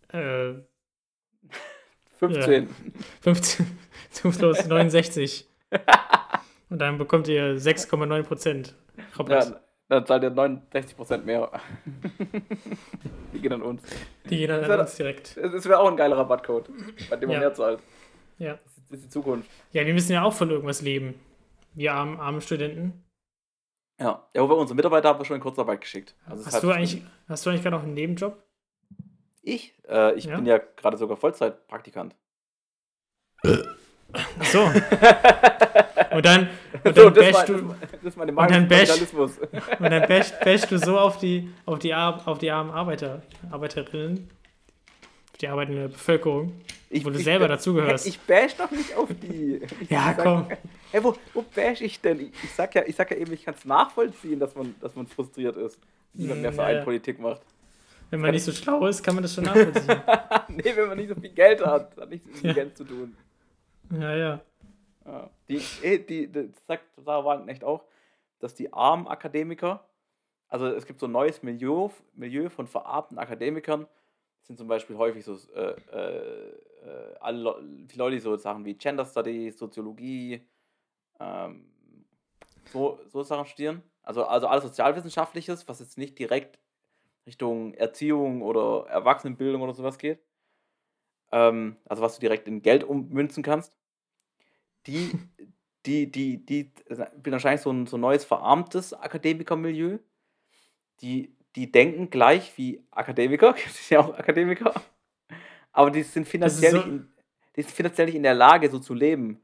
Äh, 0.08 0.54
15. 2.18 2.68
15. 3.20 3.78
zukunftslos 4.10 4.66
69. 4.66 5.46
Und 6.70 6.78
dann 6.78 6.98
bekommt 6.98 7.28
ihr 7.28 7.56
6,9% 7.56 8.72
Rabatt. 9.16 9.48
Ja, 9.50 9.60
dann 9.88 10.06
zahlt 10.06 10.22
ihr 10.22 10.30
69% 10.30 11.18
mehr. 11.24 11.50
Die 13.32 13.40
gehen 13.40 13.52
an 13.52 13.62
uns. 13.62 13.82
Die 14.30 14.38
gehen 14.38 14.50
an 14.50 14.66
wär- 14.66 14.80
uns 14.80 14.96
direkt. 14.96 15.36
Das 15.36 15.66
wäre 15.66 15.78
auch 15.78 15.90
ein 15.90 15.96
geiler 15.96 16.16
Rabattcode, 16.16 16.68
bei 17.10 17.16
dem 17.16 17.28
man 17.28 17.34
Ja. 17.34 17.40
mehr 17.40 17.54
zahlt. 17.54 17.80
Ja. 18.38 18.58
Das 18.94 19.00
ist 19.00 19.06
die 19.06 19.10
Zukunft. 19.12 19.50
ja, 19.72 19.84
wir 19.84 19.92
müssen 19.92 20.12
ja 20.12 20.22
auch 20.22 20.32
von 20.32 20.48
irgendwas 20.50 20.80
leben. 20.82 21.14
Wir 21.74 21.94
armen, 21.94 22.20
armen 22.20 22.40
Studenten. 22.40 23.02
Ja, 24.00 24.24
ja 24.32 24.42
wobei 24.42 24.54
unsere 24.54 24.76
Mitarbeiter 24.76 25.08
haben 25.08 25.18
wir 25.18 25.24
schon 25.24 25.34
in 25.34 25.42
Kurzarbeit 25.42 25.80
geschickt. 25.80 26.14
Also 26.26 26.46
Hast 26.46 26.62
du 26.62 26.70
eigentlich, 26.70 27.02
hast 27.28 27.44
du 27.44 27.50
eigentlich 27.50 27.62
gerade 27.64 27.74
noch 27.74 27.82
einen 27.82 27.94
Nebenjob? 27.94 28.40
Ich? 29.42 29.74
Äh, 29.88 30.14
ich 30.14 30.26
Ja? 30.26 30.36
bin 30.36 30.46
ja 30.46 30.58
gerade 30.58 30.96
sogar 30.96 31.16
Vollzeitpraktikant. 31.16 32.14
Ach 33.42 34.44
so. 34.44 34.60
und 36.12 36.24
dann, 36.24 36.48
und 36.84 36.94
So, 36.96 37.10
dann 37.10 37.14
das, 37.14 37.24
war, 37.24 37.32
bashst 37.32 37.48
das, 37.48 37.60
du, 37.60 37.74
das 37.90 38.04
ist 38.04 38.16
meine 38.16 38.30
Meinung 38.30 38.52
dann 38.52 38.68
bash- 38.68 39.12
und 39.12 39.90
dann 39.90 40.06
bashst, 40.06 40.38
bashst 40.40 40.70
du 40.70 40.78
so 40.78 40.98
auf 41.00 41.18
die, 41.18 41.52
auf 41.66 41.80
die, 41.80 41.92
Ar 41.92 42.22
auf 42.28 42.38
die 42.38 42.50
armen 42.52 42.70
Arbeiter, 42.70 43.22
Arbeiterinnen, 43.50 44.30
auf 45.32 45.38
die 45.38 45.48
arbeitende 45.48 45.88
Bevölkerung, 45.88 46.52
Ich, 46.94 47.04
wo 47.04 47.10
du 47.10 47.18
ich- 47.18 47.24
selber 47.24 47.48
dazugehörst. 47.48 48.06
Ich 48.06 48.18
bash 48.20 48.54
doch 48.56 48.70
nicht 48.70 48.94
auf 48.96 49.08
die. 49.22 49.60
Ich 49.80 49.90
Ja, 49.90 50.14
sag- 50.16 50.22
komm. 50.24 50.48
Hey, 50.92 51.02
wo, 51.04 51.14
wo 51.32 51.42
bash 51.42 51.80
ich 51.80 52.00
denn? 52.00 52.20
Ich, 52.20 52.32
ich, 52.44 52.52
sag 52.52 52.74
ja, 52.74 52.82
ich 52.86 52.94
sag 52.94 53.10
ja 53.10 53.16
eben, 53.16 53.32
ich 53.32 53.44
kann 53.44 53.54
es 53.54 53.64
nachvollziehen, 53.64 54.38
dass 54.38 54.54
man, 54.54 54.74
dass 54.80 54.94
man 54.94 55.06
frustriert 55.06 55.56
ist, 55.56 55.78
wie 56.12 56.26
man 56.26 56.38
Mm, 56.38 56.42
mehr 56.42 56.50
ja, 56.50 56.54
Verein 56.54 56.76
ja. 56.76 56.84
Politik 56.84 57.18
macht. 57.18 57.42
Wenn 58.10 58.20
man 58.20 58.30
nicht 58.30 58.44
so 58.44 58.52
schlau 58.52 58.86
ist, 58.86 59.02
kann 59.02 59.14
man 59.16 59.22
das 59.22 59.34
schon 59.34 59.44
nachvollziehen. 59.44 60.02
nee, 60.48 60.72
wenn 60.76 60.88
man 60.88 60.96
nicht 60.98 61.08
so 61.08 61.14
viel 61.16 61.30
Geld 61.30 61.64
hat, 61.64 61.96
hat 61.96 62.08
nichts 62.10 62.28
mit 62.34 62.42
Ja. 62.44 62.52
Geld 62.52 62.76
zu 62.76 62.84
tun. 62.84 63.16
ja, 63.90 64.14
ja. 64.16 64.40
Ja. 65.06 65.30
Die, 65.48 65.60
eh, 65.82 65.98
die, 65.98 66.30
das 66.30 66.46
sagt 66.66 66.84
Sarah 67.04 67.24
Wagenknecht 67.24 67.62
auch, 67.64 67.82
dass 68.38 68.54
die 68.54 68.72
armen 68.72 69.06
Akademiker, 69.08 69.84
also 70.48 70.66
es 70.68 70.86
gibt 70.86 71.00
so 71.00 71.06
ein 71.06 71.12
neues 71.12 71.42
Milieu, 71.42 71.88
Milieu 72.14 72.48
von 72.48 72.66
verarmten 72.66 73.18
Akademikern, 73.18 73.82
das 73.82 73.88
sind 74.44 74.58
zum 74.58 74.68
Beispiel 74.68 74.96
häufig 74.96 75.24
so 75.24 75.38
äh, 75.54 75.74
äh, 75.92 76.50
äh, 76.84 77.16
alle 77.20 77.38
Le- 77.38 77.62
die 77.86 77.96
Leute, 77.96 78.16
die 78.16 78.20
so 78.20 78.36
Sachen 78.36 78.64
wie 78.64 78.74
Gender 78.74 79.04
Studies, 79.04 79.58
Soziologie, 79.58 80.46
ähm, 81.20 81.66
so, 82.72 83.00
so 83.08 83.22
Sachen 83.22 83.46
studieren. 83.46 83.82
Also, 84.02 84.24
also 84.24 84.46
alles 84.48 84.64
Sozialwissenschaftliches, 84.64 85.68
was 85.68 85.80
jetzt 85.80 85.98
nicht 85.98 86.18
direkt 86.18 86.58
Richtung 87.26 87.74
Erziehung 87.74 88.42
oder 88.42 88.86
Erwachsenenbildung 88.88 89.62
oder 89.62 89.74
sowas 89.74 89.98
geht. 89.98 90.20
Ähm, 91.32 91.76
also 91.86 92.02
was 92.02 92.14
du 92.14 92.20
direkt 92.20 92.48
in 92.48 92.62
Geld 92.62 92.84
ummünzen 92.84 93.42
kannst 93.42 93.74
die, 94.86 95.10
die, 95.86 96.10
die, 96.10 96.44
die 96.44 96.72
bin 97.22 97.32
wahrscheinlich 97.32 97.62
so 97.62 97.70
ein, 97.70 97.86
so 97.86 97.96
ein 97.96 98.00
neues 98.00 98.24
verarmtes 98.24 98.92
Akademikermilieu. 98.92 99.98
Die, 101.00 101.34
die 101.56 101.70
denken 101.70 102.10
gleich 102.10 102.56
wie 102.56 102.82
Akademiker, 102.90 103.52
gibt 103.54 103.68
es 103.70 103.88
ja 103.90 104.00
auch 104.00 104.18
Akademiker, 104.18 104.74
aber 105.72 105.90
die 105.90 106.02
sind 106.02 106.26
finanziell, 106.26 106.70
so- 106.72 106.76
nicht 106.78 106.86
in, 106.86 107.12
die 107.56 107.62
sind 107.62 107.72
finanziell 107.74 108.06
nicht 108.06 108.16
in 108.16 108.22
der 108.22 108.34
Lage, 108.34 108.70
so 108.70 108.78
zu 108.78 108.94
leben. 108.94 109.40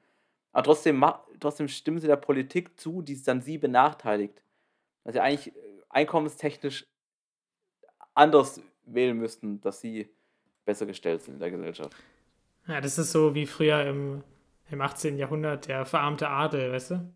Aber 0.53 0.64
trotzdem, 0.64 1.05
trotzdem 1.38 1.68
stimmen 1.68 1.99
sie 2.01 2.09
der 2.09 2.16
Politik 2.16 2.79
zu, 2.79 3.03
die 3.03 3.12
es 3.12 3.23
dann 3.23 3.40
sie 3.40 3.57
benachteiligt. 3.59 4.42
Weil 5.05 5.12
sie 5.12 5.20
eigentlich 5.20 5.55
äh, 5.55 5.61
einkommenstechnisch 5.88 6.87
anders 8.14 8.61
wählen 8.85 9.16
müssten, 9.16 9.61
dass 9.61 9.81
sie 9.81 10.09
besser 10.64 10.87
gestellt 10.87 11.23
sind 11.23 11.35
in 11.35 11.40
der 11.40 11.51
Gesellschaft. 11.51 11.94
Ja, 12.66 12.81
das 12.81 12.99
ist 12.99 13.12
so 13.12 13.35
wie 13.35 13.46
früher 13.46 13.85
im, 13.87 14.23
im 14.70 14.81
18. 14.81 15.16
Jahrhundert 15.18 15.68
der 15.68 15.87
verarmte 15.87 16.29
Adel, 16.29 16.73
weißt 16.73 16.90
du? 16.92 17.14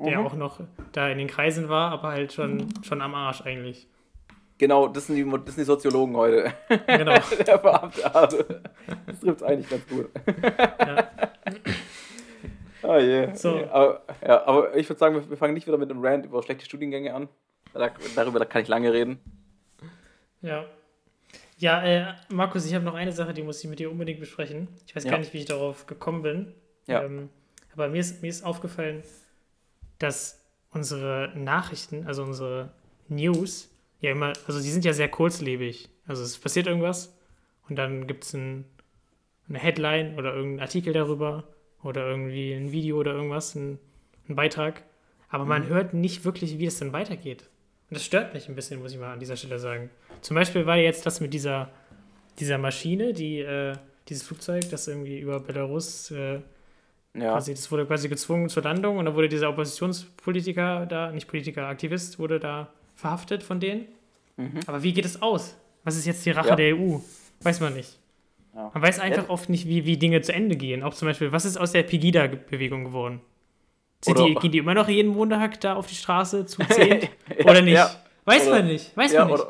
Der 0.00 0.18
Mhm. 0.20 0.26
auch 0.26 0.34
noch 0.34 0.60
da 0.92 1.08
in 1.08 1.18
den 1.18 1.26
Kreisen 1.28 1.68
war, 1.68 1.90
aber 1.90 2.08
halt 2.08 2.32
schon, 2.32 2.68
schon 2.82 3.00
am 3.02 3.14
Arsch 3.14 3.42
eigentlich. 3.42 3.88
Genau, 4.58 4.88
das 4.88 5.06
sind 5.06 5.16
die, 5.16 5.24
das 5.24 5.54
sind 5.54 5.58
die 5.58 5.64
Soziologen 5.64 6.16
heute. 6.16 6.52
Genau. 6.86 7.14
Der 7.46 7.58
verarmte 7.60 8.14
Adel. 8.14 8.62
Das 9.06 9.20
trifft 9.20 9.42
eigentlich 9.44 9.68
ganz 9.68 9.86
gut. 9.88 10.08
Ja. 10.80 11.08
Oh 12.82 12.96
je. 12.98 13.34
So. 13.34 13.64
Aber, 13.70 14.02
ja, 14.24 14.46
aber 14.46 14.76
ich 14.76 14.88
würde 14.88 14.98
sagen, 14.98 15.28
wir, 15.28 15.36
fangen 15.36 15.54
nicht 15.54 15.66
wieder 15.66 15.78
mit 15.78 15.90
einem 15.90 16.04
Rant 16.04 16.26
über 16.26 16.42
schlechte 16.42 16.64
Studiengänge 16.64 17.14
an. 17.14 17.28
Da, 17.74 17.90
darüber 18.16 18.44
kann 18.46 18.62
ich 18.62 18.68
lange 18.68 18.92
reden. 18.92 19.18
Ja. 20.42 20.64
Ja, 21.58 21.82
äh, 21.82 22.14
Markus, 22.32 22.64
ich 22.66 22.74
habe 22.74 22.84
noch 22.84 22.94
eine 22.94 23.10
Sache, 23.12 23.34
die 23.34 23.42
muss 23.42 23.62
ich 23.62 23.68
mit 23.68 23.78
dir 23.80 23.90
unbedingt 23.90 24.20
besprechen. 24.20 24.68
Ich 24.86 24.94
weiß 24.94 25.04
Ja. 25.04 25.10
gar 25.10 25.18
nicht, 25.18 25.32
wie 25.34 25.38
ich 25.38 25.44
darauf 25.44 25.86
gekommen 25.86 26.22
bin. 26.22 26.54
Ja. 26.86 27.02
Ähm, 27.02 27.28
aber 27.74 27.88
mir 27.88 27.98
ist, 27.98 28.22
mir 28.22 28.28
ist 28.28 28.44
aufgefallen, 28.44 29.02
dass 29.98 30.44
unsere 30.70 31.32
Nachrichten, 31.34 32.06
also 32.06 32.22
unsere 32.22 32.72
News, 33.08 33.70
ja 34.00 34.12
immer, 34.12 34.32
also 34.46 34.60
die 34.60 34.70
sind 34.70 34.84
ja 34.84 34.92
sehr 34.92 35.08
kurzlebig. 35.08 35.88
Also 36.06 36.22
es 36.22 36.38
passiert 36.38 36.66
irgendwas 36.66 37.16
und 37.68 37.76
dann 37.76 38.06
gibt 38.06 38.24
es 38.24 38.34
ein, 38.34 38.64
eine 39.48 39.58
Headline 39.58 40.16
oder 40.18 40.34
irgendeinen 40.34 40.60
Artikel 40.60 40.92
darüber 40.92 41.44
oder 41.82 42.08
irgendwie 42.08 42.52
ein 42.52 42.72
Video 42.72 42.98
oder 42.98 43.12
irgendwas, 43.12 43.54
ein, 43.54 43.78
ein 44.28 44.36
Beitrag. 44.36 44.82
Aber 45.28 45.44
man 45.44 45.66
hört 45.68 45.94
nicht 45.94 46.24
wirklich, 46.24 46.58
wie 46.58 46.66
es 46.66 46.78
dann 46.78 46.92
weitergeht. 46.92 47.48
Und 47.90 47.96
das 47.96 48.04
stört 48.04 48.34
mich 48.34 48.48
ein 48.48 48.54
bisschen, 48.54 48.80
muss 48.80 48.92
ich 48.92 48.98
mal 48.98 49.12
an 49.12 49.20
dieser 49.20 49.36
Stelle 49.36 49.58
sagen. 49.58 49.90
Zum 50.20 50.34
Beispiel 50.34 50.66
war 50.66 50.76
jetzt 50.76 51.06
das 51.06 51.20
mit 51.20 51.32
dieser, 51.32 51.70
dieser 52.38 52.58
Maschine, 52.58 53.12
die, 53.12 53.40
äh, 53.40 53.76
dieses 54.08 54.22
Flugzeug, 54.22 54.68
das 54.70 54.88
irgendwie 54.88 55.18
über 55.18 55.40
Belarus, 55.40 56.10
äh, 56.10 56.40
Ja. 57.16 57.32
quasi, 57.32 57.52
das 57.54 57.70
wurde 57.72 57.86
quasi 57.86 58.08
gezwungen 58.08 58.48
zur 58.48 58.62
Landung 58.62 58.98
und 58.98 59.06
dann 59.06 59.14
wurde 59.14 59.28
dieser 59.28 59.48
Oppositionspolitiker 59.48 60.86
da, 60.86 61.10
nicht 61.10 61.26
Politiker, 61.26 61.66
Aktivist, 61.66 62.18
wurde 62.18 62.38
da 62.38 62.68
verhaftet 62.94 63.42
von 63.42 63.60
denen. 63.60 63.86
Mhm. 64.36 64.60
Aber 64.66 64.82
wie 64.82 64.92
geht 64.92 65.04
es 65.04 65.20
aus? 65.22 65.56
Was 65.84 65.96
ist 65.96 66.06
jetzt 66.06 66.24
die 66.26 66.30
Rache 66.30 66.50
Ja. 66.50 66.56
der 66.56 66.76
EU? 66.76 66.98
Weiß 67.42 67.60
man 67.60 67.74
nicht. 67.74 67.98
Ja. 68.54 68.70
Man 68.74 68.82
weiß 68.82 68.98
einfach 69.00 69.28
oft 69.28 69.48
nicht, 69.48 69.66
wie, 69.66 69.84
wie 69.84 69.96
Dinge 69.96 70.20
zu 70.20 70.32
Ende 70.32 70.56
gehen. 70.56 70.82
Auch 70.82 70.94
zum 70.94 71.08
Beispiel, 71.08 71.32
was 71.32 71.44
ist 71.44 71.56
aus 71.56 71.72
der 71.72 71.82
Pegida-Bewegung 71.82 72.84
geworden? 72.84 73.20
Sind 74.04 74.18
die, 74.18 74.34
gehen 74.34 74.52
die 74.52 74.58
immer 74.58 74.74
noch 74.74 74.88
jeden 74.88 75.10
Montag 75.12 75.60
da 75.60 75.74
auf 75.74 75.86
die 75.86 75.94
Straße 75.94 76.46
zu 76.46 76.62
zehn? 76.68 77.08
oder 77.44 77.62
nicht? 77.62 77.80
Weiß 78.24 78.46
Oder- 78.46 78.56
man 78.56 78.66
nicht. 78.66 78.96
Weiß 78.96 79.12
man 79.14 79.28
nicht. 79.28 79.40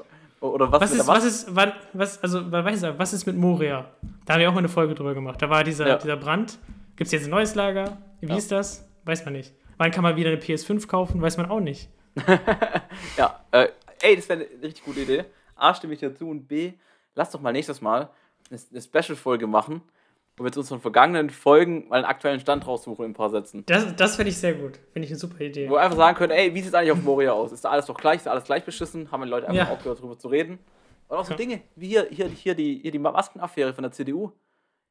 Oder, 0.40 0.52
oder 0.54 0.72
was, 0.72 0.80
was 0.82 0.92
ist, 0.92 1.06
was 1.06 1.24
ist, 1.24 1.46
wann, 1.54 1.72
was, 1.92 2.22
also, 2.22 2.50
was 2.52 3.12
ist 3.12 3.26
mit 3.26 3.36
Moria? 3.36 3.86
Da 4.24 4.34
haben 4.34 4.40
wir 4.40 4.48
auch 4.48 4.54
mal 4.54 4.60
eine 4.60 4.68
Folge 4.68 4.94
drüber 4.94 5.12
gemacht. 5.14 5.42
Da 5.42 5.50
war 5.50 5.64
dieser, 5.64 5.86
Ja. 5.88 5.96
dieser 5.96 6.16
Brand. 6.16 6.58
Gibt 6.98 7.06
es 7.06 7.12
jetzt 7.12 7.24
ein 7.26 7.30
neues 7.30 7.54
Lager? 7.54 7.96
Wie 8.20 8.26
Ja. 8.26 8.36
ist 8.36 8.50
das? 8.50 8.84
Weiß 9.04 9.24
man 9.24 9.34
nicht. 9.34 9.54
Wann 9.76 9.92
kann 9.92 10.02
man 10.02 10.16
wieder 10.16 10.30
eine 10.30 10.40
PS5 10.40 10.88
kaufen? 10.88 11.22
Weiß 11.22 11.36
man 11.36 11.48
auch 11.48 11.60
nicht. 11.60 11.88
Ja, 13.16 13.44
äh, 13.52 13.68
ey, 14.02 14.16
das 14.16 14.28
wäre 14.28 14.40
eine 14.40 14.62
richtig 14.64 14.84
gute 14.84 15.00
Idee. 15.00 15.24
A, 15.54 15.72
stimme 15.74 15.92
ich 15.94 16.00
dir 16.00 16.12
zu 16.12 16.28
und 16.28 16.48
B, 16.48 16.72
lass 17.14 17.30
doch 17.30 17.40
mal 17.40 17.52
nächstes 17.52 17.80
Mal 17.80 18.10
eine, 18.50 18.60
eine 18.72 18.80
Special-Folge 18.82 19.46
machen, 19.46 19.80
wo 20.36 20.42
wir 20.42 20.50
zu 20.50 20.58
unseren 20.60 20.80
vergangenen 20.80 21.30
Folgen 21.30 21.86
mal 21.88 21.98
einen 21.98 22.04
aktuellen 22.06 22.40
Stand 22.40 22.66
raussuchen 22.66 23.04
in 23.04 23.12
ein 23.12 23.14
paar 23.14 23.30
Sätzen. 23.30 23.62
Das, 23.66 23.94
das 23.94 24.16
finde 24.16 24.30
ich 24.30 24.38
sehr 24.38 24.54
gut. 24.54 24.80
Finde 24.92 25.06
ich 25.06 25.12
eine 25.12 25.20
super 25.20 25.40
Idee. 25.40 25.68
Wo 25.68 25.74
wir 25.74 25.80
einfach 25.82 25.96
sagen 25.96 26.16
können, 26.18 26.32
ey, 26.32 26.52
wie 26.52 26.58
sieht 26.58 26.68
es 26.70 26.74
eigentlich 26.74 26.90
auf 26.92 27.02
Moria 27.04 27.30
aus? 27.32 27.52
Ist 27.52 27.64
da 27.64 27.70
alles 27.70 27.86
doch 27.86 27.96
gleich? 27.96 28.16
Ist 28.16 28.26
da 28.26 28.32
alles 28.32 28.42
gleich 28.44 28.64
beschissen? 28.64 29.12
Haben 29.12 29.22
die 29.22 29.28
Leute 29.28 29.46
einfach 29.48 29.66
Ja. 29.68 29.72
aufgehört, 29.72 30.00
darüber 30.00 30.18
zu 30.18 30.26
reden? 30.26 30.58
Und 31.06 31.16
auch 31.16 31.24
so 31.24 31.30
Ja. 31.32 31.36
Dinge, 31.36 31.60
wie 31.76 31.86
hier, 31.88 32.08
hier, 32.10 32.26
hier, 32.28 32.54
die, 32.56 32.80
hier 32.82 32.90
die 32.90 32.98
Maskenaffäre 32.98 33.72
von 33.72 33.82
der 33.82 33.92
CDU. 33.92 34.32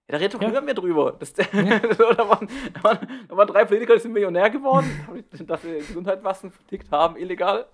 Ja, 0.10 0.14
da 0.14 0.18
redet 0.18 0.34
doch 0.36 0.42
Ja. 0.42 0.48
niemand 0.48 0.66
mehr 0.66 0.74
drüber. 0.76 1.16
Das, 1.20 1.34
da, 1.34 1.44
waren, 1.54 2.48
da, 2.74 2.84
waren, 2.84 3.08
da 3.28 3.38
waren 3.38 3.48
drei 3.48 3.66
Politiker, 3.66 3.94
die 3.96 4.00
sind 4.00 4.14
Millionär 4.14 4.50
geworden, 4.50 4.90
dass 5.46 5.62
sie 5.62 5.78
Gesundheitsmasken 5.80 6.52
vertickt 6.52 6.90
haben, 6.92 7.18
illegal. 7.18 7.66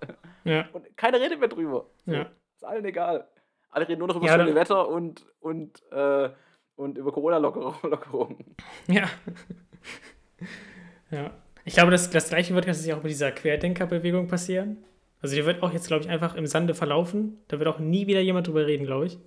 Ja. 0.44 0.66
Und 0.72 0.96
keiner 0.96 1.20
redet 1.20 1.38
mehr 1.38 1.48
drüber. 1.48 1.86
So, 2.06 2.12
Ja. 2.12 2.26
Ist 2.56 2.64
allen 2.64 2.84
egal. 2.84 3.28
Alle 3.70 3.88
reden 3.88 3.98
nur 4.00 4.08
noch 4.08 4.16
über 4.16 4.26
Ja, 4.26 4.34
schöne 4.38 4.54
Wetter 4.54 4.88
und, 4.88 5.26
und, 5.40 5.82
äh, 5.92 6.30
und 6.76 6.98
über 6.98 7.12
Corona-Lockerung. 7.12 8.36
Ja. 8.88 9.08
ja. 11.10 11.30
Ich 11.64 11.74
glaube, 11.74 11.90
das, 11.90 12.10
das 12.10 12.28
gleiche 12.28 12.54
wird 12.54 12.66
tatsächlich 12.66 12.94
auch 12.94 13.02
mit 13.02 13.10
dieser 13.10 13.32
Querdenkerbewegung 13.32 14.28
passieren. 14.28 14.84
Also 15.22 15.34
die 15.36 15.46
wird 15.46 15.62
auch 15.62 15.72
jetzt, 15.72 15.86
glaube 15.86 16.04
ich, 16.04 16.10
einfach 16.10 16.34
im 16.34 16.46
Sande 16.46 16.74
verlaufen. 16.74 17.38
Da 17.48 17.58
wird 17.58 17.68
auch 17.68 17.78
nie 17.78 18.06
wieder 18.06 18.20
jemand 18.20 18.46
drüber 18.46 18.66
reden, 18.66 18.84
glaube 18.84 19.06
ich. 19.06 19.18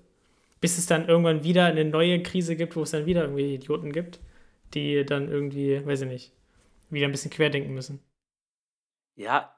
Bis 0.59 0.77
es 0.77 0.85
dann 0.87 1.07
irgendwann 1.07 1.43
wieder 1.43 1.65
eine 1.65 1.85
neue 1.85 2.21
Krise 2.23 2.55
gibt, 2.55 2.75
wo 2.75 2.81
es 2.81 2.91
dann 2.91 3.05
wieder 3.05 3.21
irgendwie 3.23 3.55
Idioten 3.55 3.91
gibt, 3.91 4.19
die 4.73 5.05
dann 5.05 5.29
irgendwie, 5.29 5.85
weiß 5.85 6.01
ich 6.01 6.07
nicht, 6.07 6.33
wieder 6.89 7.05
ein 7.07 7.11
bisschen 7.11 7.31
querdenken 7.31 7.73
müssen. 7.73 7.99
Ja, 9.15 9.53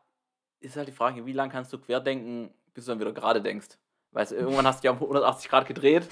ist 0.59 0.75
halt 0.77 0.87
die 0.87 0.93
Frage, 0.93 1.25
wie 1.25 1.33
lange 1.33 1.51
kannst 1.51 1.71
du 1.73 1.77
querdenken, 1.77 2.49
bis 2.73 2.85
du 2.85 2.91
dann 2.91 2.99
wieder 2.99 3.13
gerade 3.13 3.41
denkst? 3.41 3.77
Weißt 4.11 4.31
du, 4.31 4.35
irgendwann 4.35 4.65
hast 4.65 4.83
du 4.83 4.87
ja 4.87 4.91
um 4.91 4.97
180 4.97 5.49
Grad 5.49 5.67
gedreht 5.67 6.07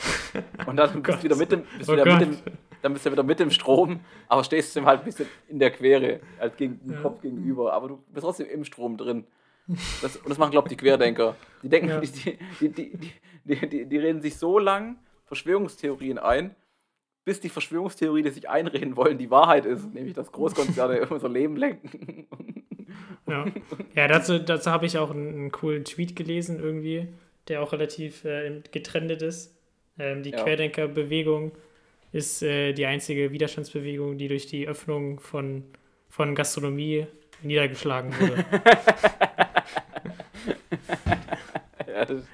und 0.67 0.77
dann 0.77 0.91
bist 1.01 1.05
Gott. 1.05 1.19
du 1.19 1.23
wieder 1.23 1.35
mit 1.35 1.51
dem, 1.51 1.63
bist 1.77 1.89
Oh 1.89 1.93
wieder 1.93 2.05
mit 2.05 2.21
dem, 2.21 2.37
dann 2.81 2.93
bist 2.93 3.05
du 3.05 3.11
wieder 3.11 3.23
mit 3.23 3.39
dem 3.39 3.49
Strom, 3.51 4.01
aber 4.27 4.43
stehst 4.43 4.75
dem 4.75 4.85
halt 4.85 4.99
ein 5.01 5.05
bisschen 5.05 5.27
in 5.47 5.57
der 5.59 5.71
Quere, 5.71 6.19
halt 6.39 6.57
gegen 6.57 6.79
den 6.85 6.93
Ja. 6.93 7.01
Kopf 7.01 7.21
gegenüber, 7.21 7.73
aber 7.73 7.87
du 7.87 8.03
bist 8.13 8.23
trotzdem 8.23 8.47
im 8.49 8.63
Strom 8.63 8.97
drin. 8.97 9.25
Das, 10.01 10.15
und 10.17 10.29
das 10.29 10.37
machen, 10.37 10.51
glaube 10.51 10.67
ich, 10.67 10.77
die 10.77 10.77
Querdenker. 10.77 11.35
Die 11.61 11.69
denken, 11.69 11.89
Ja. 11.89 11.99
die, 11.99 12.69
die, 12.69 12.91
die, 13.43 13.85
die, 13.85 13.97
reden 13.97 14.21
sich 14.21 14.37
so 14.37 14.59
lang 14.59 14.97
Verschwörungstheorien 15.25 16.17
ein, 16.17 16.55
bis 17.25 17.41
die 17.41 17.49
Verschwörungstheorie, 17.49 18.23
die 18.23 18.29
sich 18.29 18.47
einreden 18.49 18.95
wollen, 18.95 19.17
die 19.17 19.29
Wahrheit 19.29 19.65
ist, 19.65 19.93
nämlich 19.93 20.13
dass 20.13 20.31
Großkonzerne 20.31 21.05
unser 21.09 21.27
Leben 21.29 21.57
lenken. 21.57 22.27
Ja, 23.27 23.45
ja 23.95 24.07
dazu, 24.07 24.39
dazu 24.39 24.71
habe 24.71 24.85
ich 24.85 24.97
auch 24.97 25.11
einen, 25.11 25.33
einen 25.33 25.51
coolen 25.51 25.83
Tweet 25.83 26.15
gelesen 26.15 26.59
irgendwie, 26.59 27.09
der 27.49 27.61
auch 27.61 27.73
relativ 27.73 28.23
äh, 28.23 28.61
getrendet 28.71 29.21
ist. 29.21 29.53
Ähm, 29.99 30.23
die 30.23 30.29
Ja. 30.29 30.43
Querdenkerbewegung 30.43 31.51
ist 32.13 32.41
äh, 32.41 32.71
die 32.71 32.85
einzige 32.85 33.33
Widerstandsbewegung, 33.33 34.17
die 34.17 34.29
durch 34.29 34.47
die 34.47 34.65
Öffnung 34.67 35.19
von, 35.19 35.65
von 36.07 36.35
Gastronomie 36.35 37.07
niedergeschlagen 37.43 38.17
wurde. 38.17 38.45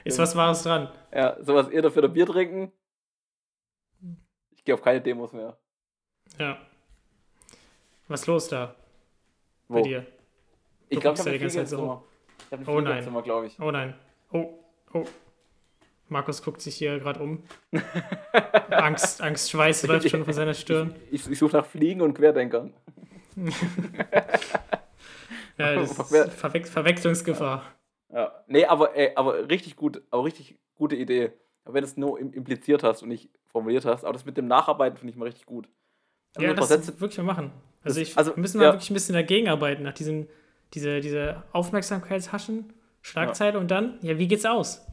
Ist 0.04 0.20
was 0.20 0.36
Wahres 0.36 0.64
dran. 0.64 0.90
Ja, 1.14 1.38
sowas 1.42 1.70
ihr 1.70 1.82
dafür 1.82 2.04
ein 2.04 2.14
Bier 2.14 2.26
trinken. 2.26 2.72
Ich 4.52 4.64
gehe 4.64 4.74
auf 4.76 4.82
keine 4.82 5.02
Demos 5.02 5.34
mehr. 5.34 5.58
Ja. 6.40 6.58
Was 8.08 8.22
ist 8.22 8.28
los 8.28 8.48
da 8.48 8.76
Wo? 9.68 9.76
bei 9.76 9.82
dir? 9.82 10.06
Ich 10.90 11.00
glaube, 11.00 11.16
ich 11.16 11.20
habe 11.20 11.30
die 11.32 11.36
ein 11.38 11.42
ganze 11.42 11.58
Zeit 11.58 11.70
so 11.70 11.78
Fliegerzimmer. 11.78 12.04
Ich 12.40 12.52
habe 12.52 12.64
ein 12.64 12.68
Oh 12.68 12.82
nein. 12.82 13.24
Glaube 13.24 13.48
ich. 13.48 13.60
Oh 13.60 13.72
nein. 13.72 13.96
Oh, 14.32 14.50
oh. 14.94 15.06
Markus 16.10 16.44
guckt 16.44 16.62
sich 16.62 16.76
hier 16.76 17.00
gerade 17.00 17.22
um. 17.22 17.44
Angst, 18.70 19.22
Angst, 19.22 19.50
Schweiß 19.50 19.88
läuft 19.88 20.10
schon 20.10 20.26
von 20.26 20.34
seiner 20.34 20.54
Stirn. 20.54 20.96
Ich, 21.12 21.30
ich 21.30 21.40
suche 21.40 21.58
nach 21.58 21.66
Fliegen 21.66 22.02
und 22.02 22.14
Querdenkern. 22.14 22.74
Ja, 25.58 25.76
das 25.76 25.92
ist 26.12 26.34
Verwech 26.34 26.68
Verwechslungsgefahr. 26.68 27.64
Ja. 28.14 28.32
Nee, 28.48 28.66
aber, 28.66 28.96
ey, 28.96 29.12
aber 29.16 29.50
richtig 29.50 29.76
gut, 29.76 30.02
aber 30.12 30.24
richtig 30.26 30.56
gute 30.76 30.96
Idee. 30.96 31.32
Aber 31.66 31.74
wenn 31.76 31.82
du 31.82 31.88
es 31.88 31.98
nur 31.98 32.20
im- 32.20 32.34
impliziert 32.34 32.84
hast 32.84 33.02
und 33.04 33.10
nicht 33.10 33.30
formuliert 33.48 33.86
hast, 33.86 34.04
aber 34.04 34.14
das 34.14 34.26
mit 34.26 34.38
dem 34.38 34.48
Nacharbeiten 34.48 34.98
finde 34.98 35.12
ich 35.12 35.18
mal 35.18 35.26
richtig 35.26 35.46
gut. 35.46 35.68
Ja, 36.38 36.50
Also 36.52 36.62
das 36.62 36.70
Sätze- 36.88 37.00
wirklich 37.00 37.18
mal 37.18 37.24
machen. 37.24 37.52
Also, 37.84 38.00
ich, 38.02 38.18
also, 38.18 38.36
wir 38.36 38.42
müssen 38.42 38.58
mal 38.60 38.66
ja. 38.66 38.74
wirklich 38.74 38.90
ein 38.90 38.94
bisschen 38.94 39.14
dagegen 39.14 39.50
arbeiten, 39.50 39.84
nach 39.84 39.94
diesem, 39.94 40.28
diese, 40.74 41.00
diese 41.02 41.44
Aufmerksamkeitshaschen, 41.52 42.72
Schlagzeile 43.02 43.60
und 43.60 43.70
dann, 43.70 43.98
ja, 44.02 44.18
wie 44.18 44.28
geht's 44.28 44.46
aus? 44.46 44.86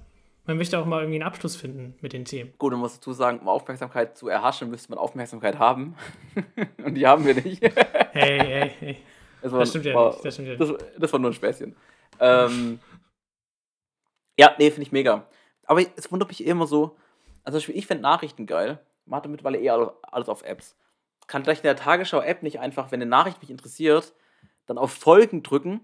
Man 0.46 0.56
möchte 0.56 0.78
auch 0.78 0.86
mal 0.86 1.00
irgendwie 1.02 1.16
einen 1.20 1.28
Abschluss 1.28 1.54
finden 1.54 1.94
mit 2.00 2.12
den 2.12 2.24
Themen. 2.24 2.52
Gut, 2.58 2.72
man 2.72 2.80
muss 2.80 2.94
dazu 2.94 3.12
sagen, 3.12 3.38
um 3.38 3.48
Aufmerksamkeit 3.48 4.16
zu 4.18 4.26
erhaschen, 4.28 4.70
müsste 4.70 4.90
man 4.90 4.98
Aufmerksamkeit 4.98 5.58
haben. 5.58 5.94
und 6.84 6.94
die 6.94 7.06
haben 7.06 7.24
wir 7.24 7.34
nicht. 7.34 7.62
Hey, 7.62 8.38
hey, 8.40 8.70
hey. 8.80 8.96
Das, 9.42 9.52
war, 9.52 9.60
Das 9.60 9.70
stimmt 9.70 9.84
ja 9.86 9.94
war, 9.94 10.10
nicht. 10.10 10.24
Das 10.24 10.34
stimmt 10.34 10.48
ja 10.48 10.56
nicht. 10.56 10.60
Das, 10.80 10.84
das 10.98 11.12
war 11.12 11.20
nur 11.20 11.30
ein 11.30 11.34
Späßchen. 11.34 11.74
Ähm, 12.18 12.78
ja, 14.40 14.54
nee, 14.58 14.70
finde 14.70 14.82
ich 14.82 14.92
mega. 14.92 15.26
Aber 15.64 15.80
es 15.96 16.10
wundert 16.10 16.28
mich 16.28 16.44
immer 16.44 16.66
so. 16.66 16.96
Also, 17.44 17.58
zum 17.58 17.60
Beispiel, 17.66 17.76
ich 17.78 17.86
finde 17.86 18.02
Nachrichten 18.02 18.46
geil. 18.46 18.78
Man 19.06 19.18
hat 19.18 19.28
mittlerweile 19.28 19.58
eh 19.60 19.70
alles, 19.70 20.28
auf 20.28 20.42
Apps. 20.42 20.76
Kann 21.26 21.42
gleich 21.42 21.58
in 21.58 21.62
der 21.64 21.76
Tagesschau-App 21.76 22.42
nicht 22.42 22.58
einfach, 22.60 22.90
wenn 22.90 23.00
eine 23.00 23.08
Nachricht 23.10 23.40
mich 23.40 23.50
interessiert, 23.50 24.12
dann 24.66 24.78
auf 24.78 24.92
Folgen 24.92 25.42
drücken 25.42 25.80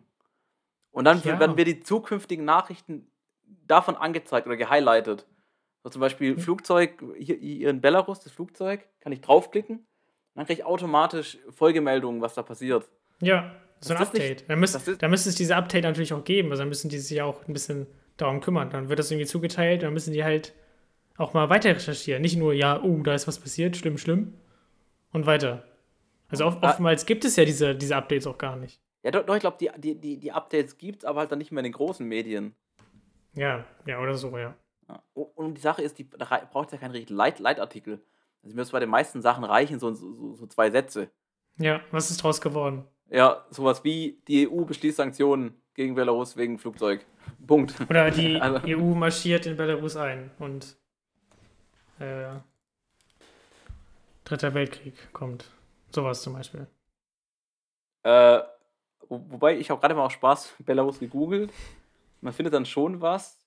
und 0.90 1.04
dann 1.04 1.20
Ja. 1.22 1.38
werden 1.38 1.54
mir 1.56 1.64
die 1.64 1.80
zukünftigen 1.80 2.44
Nachrichten 2.44 3.10
davon 3.66 3.96
angezeigt 3.96 4.46
oder 4.46 4.56
gehighlightet. 4.56 5.26
So 5.84 5.90
zum 5.90 6.00
Beispiel 6.00 6.34
Hm. 6.34 6.40
Flugzeug, 6.40 7.02
hier, 7.18 7.36
hier 7.36 7.70
in 7.70 7.80
Belarus, 7.80 8.20
das 8.20 8.32
Flugzeug, 8.32 8.84
kann 9.00 9.12
ich 9.12 9.20
draufklicken. 9.20 9.86
Dann 10.34 10.46
kriege 10.46 10.60
ich 10.60 10.66
automatisch 10.66 11.38
Folgemeldungen, 11.50 12.20
was 12.20 12.34
da 12.34 12.42
passiert. 12.42 12.88
Ja, 13.20 13.54
so 13.80 13.94
ein 13.94 14.02
ist 14.02 14.12
nicht- 14.14 14.22
Update. 14.22 14.50
Da, 14.50 14.56
müsst, 14.56 15.02
da 15.02 15.08
müsste 15.08 15.28
es 15.30 15.36
diese 15.36 15.54
Update 15.56 15.84
natürlich 15.84 16.12
auch 16.12 16.24
geben. 16.24 16.50
Also 16.50 16.62
dann 16.62 16.68
müssen 16.68 16.88
die 16.88 16.98
sich 16.98 17.22
auch 17.22 17.46
ein 17.46 17.52
bisschen 17.52 17.86
darum 18.16 18.40
kümmern. 18.40 18.70
Dann 18.70 18.88
wird 18.88 18.98
das 18.98 19.10
irgendwie 19.10 19.26
zugeteilt. 19.26 19.82
Dann 19.82 19.92
müssen 19.92 20.12
die 20.12 20.24
halt 20.24 20.54
auch 21.16 21.32
mal 21.34 21.48
weiter 21.50 21.70
recherchieren. 21.74 22.22
Nicht 22.22 22.36
nur, 22.36 22.52
ja, 22.52 22.82
oh, 22.82 22.98
da 23.02 23.14
ist 23.14 23.26
was 23.28 23.38
passiert, 23.38 23.76
schlimm, 23.76 23.98
schlimm. 23.98 24.34
Und 25.12 25.26
weiter. 25.26 25.64
Also 26.28 26.44
oft, 26.44 26.58
Ah. 26.62 26.70
oftmals 26.70 27.06
gibt 27.06 27.24
es 27.24 27.36
ja 27.36 27.44
diese, 27.44 27.74
diese 27.74 27.96
Updates 27.96 28.26
auch 28.26 28.36
gar 28.38 28.56
nicht. 28.56 28.80
Ja, 29.02 29.10
doch, 29.12 29.34
ich 29.34 29.40
glaube, 29.40 29.56
die, 29.60 29.70
die, 29.78 29.94
die, 29.94 30.18
die 30.18 30.32
Updates 30.32 30.76
gibt 30.78 30.98
es, 31.00 31.04
aber 31.04 31.20
halt 31.20 31.30
dann 31.32 31.38
nicht 31.38 31.52
mehr 31.52 31.60
in 31.60 31.64
den 31.64 31.72
großen 31.72 32.06
Medien. 32.06 32.54
Ja, 33.34 33.64
ja, 33.86 34.00
oder 34.00 34.14
so, 34.14 34.36
ja. 34.36 34.56
Und 35.14 35.54
die 35.54 35.60
Sache 35.60 35.82
ist, 35.82 35.98
die, 35.98 36.08
da 36.10 36.24
braucht 36.50 36.72
ja 36.72 36.78
keinen 36.78 36.90
richtigen 36.92 37.16
Leit 37.16 37.38
Leitartikel. 37.38 38.00
Also 38.42 38.54
mir 38.56 38.62
ist 38.62 38.72
bei 38.72 38.80
den 38.80 38.88
meisten 38.90 39.22
Sachen 39.22 39.44
reichen 39.44 39.78
so, 39.78 39.92
so, 39.94 40.12
so- 40.12 40.34
so 40.34 40.46
zwei 40.46 40.70
Sätze. 40.70 41.10
Ja, 41.58 41.80
was 41.90 42.10
ist 42.10 42.22
draus 42.22 42.40
geworden? 42.40 42.84
Ja, 43.10 43.44
sowas 43.50 43.82
wie 43.84 44.20
die 44.28 44.48
EU 44.48 44.64
beschließt 44.64 44.96
Sanktionen 44.96 45.54
gegen 45.74 45.94
Belarus 45.94 46.36
wegen 46.36 46.58
Flugzeug. 46.58 47.04
Punkt. 47.46 47.74
Oder 47.88 48.10
die 48.10 48.36
Also- 48.40 48.60
EU 48.66 48.94
marschiert 48.94 49.46
in 49.46 49.56
Belarus 49.56 49.96
ein 49.96 50.30
und 50.38 50.76
äh, 51.98 52.28
Dritter 54.24 54.54
Weltkrieg 54.54 54.94
kommt. 55.12 55.44
Sowas 55.90 56.22
zum 56.22 56.32
Beispiel. 56.34 56.66
Äh, 58.02 58.40
wo, 59.08 59.22
wobei, 59.28 59.56
ich 59.56 59.70
habe 59.70 59.80
gerade 59.80 59.94
mal 59.94 60.04
auch 60.06 60.10
Spaß 60.10 60.54
Belarus 60.64 60.98
gegoogelt. 60.98 61.52
Man 62.20 62.32
findet 62.32 62.54
dann 62.54 62.66
schon 62.66 63.00
was. 63.00 63.38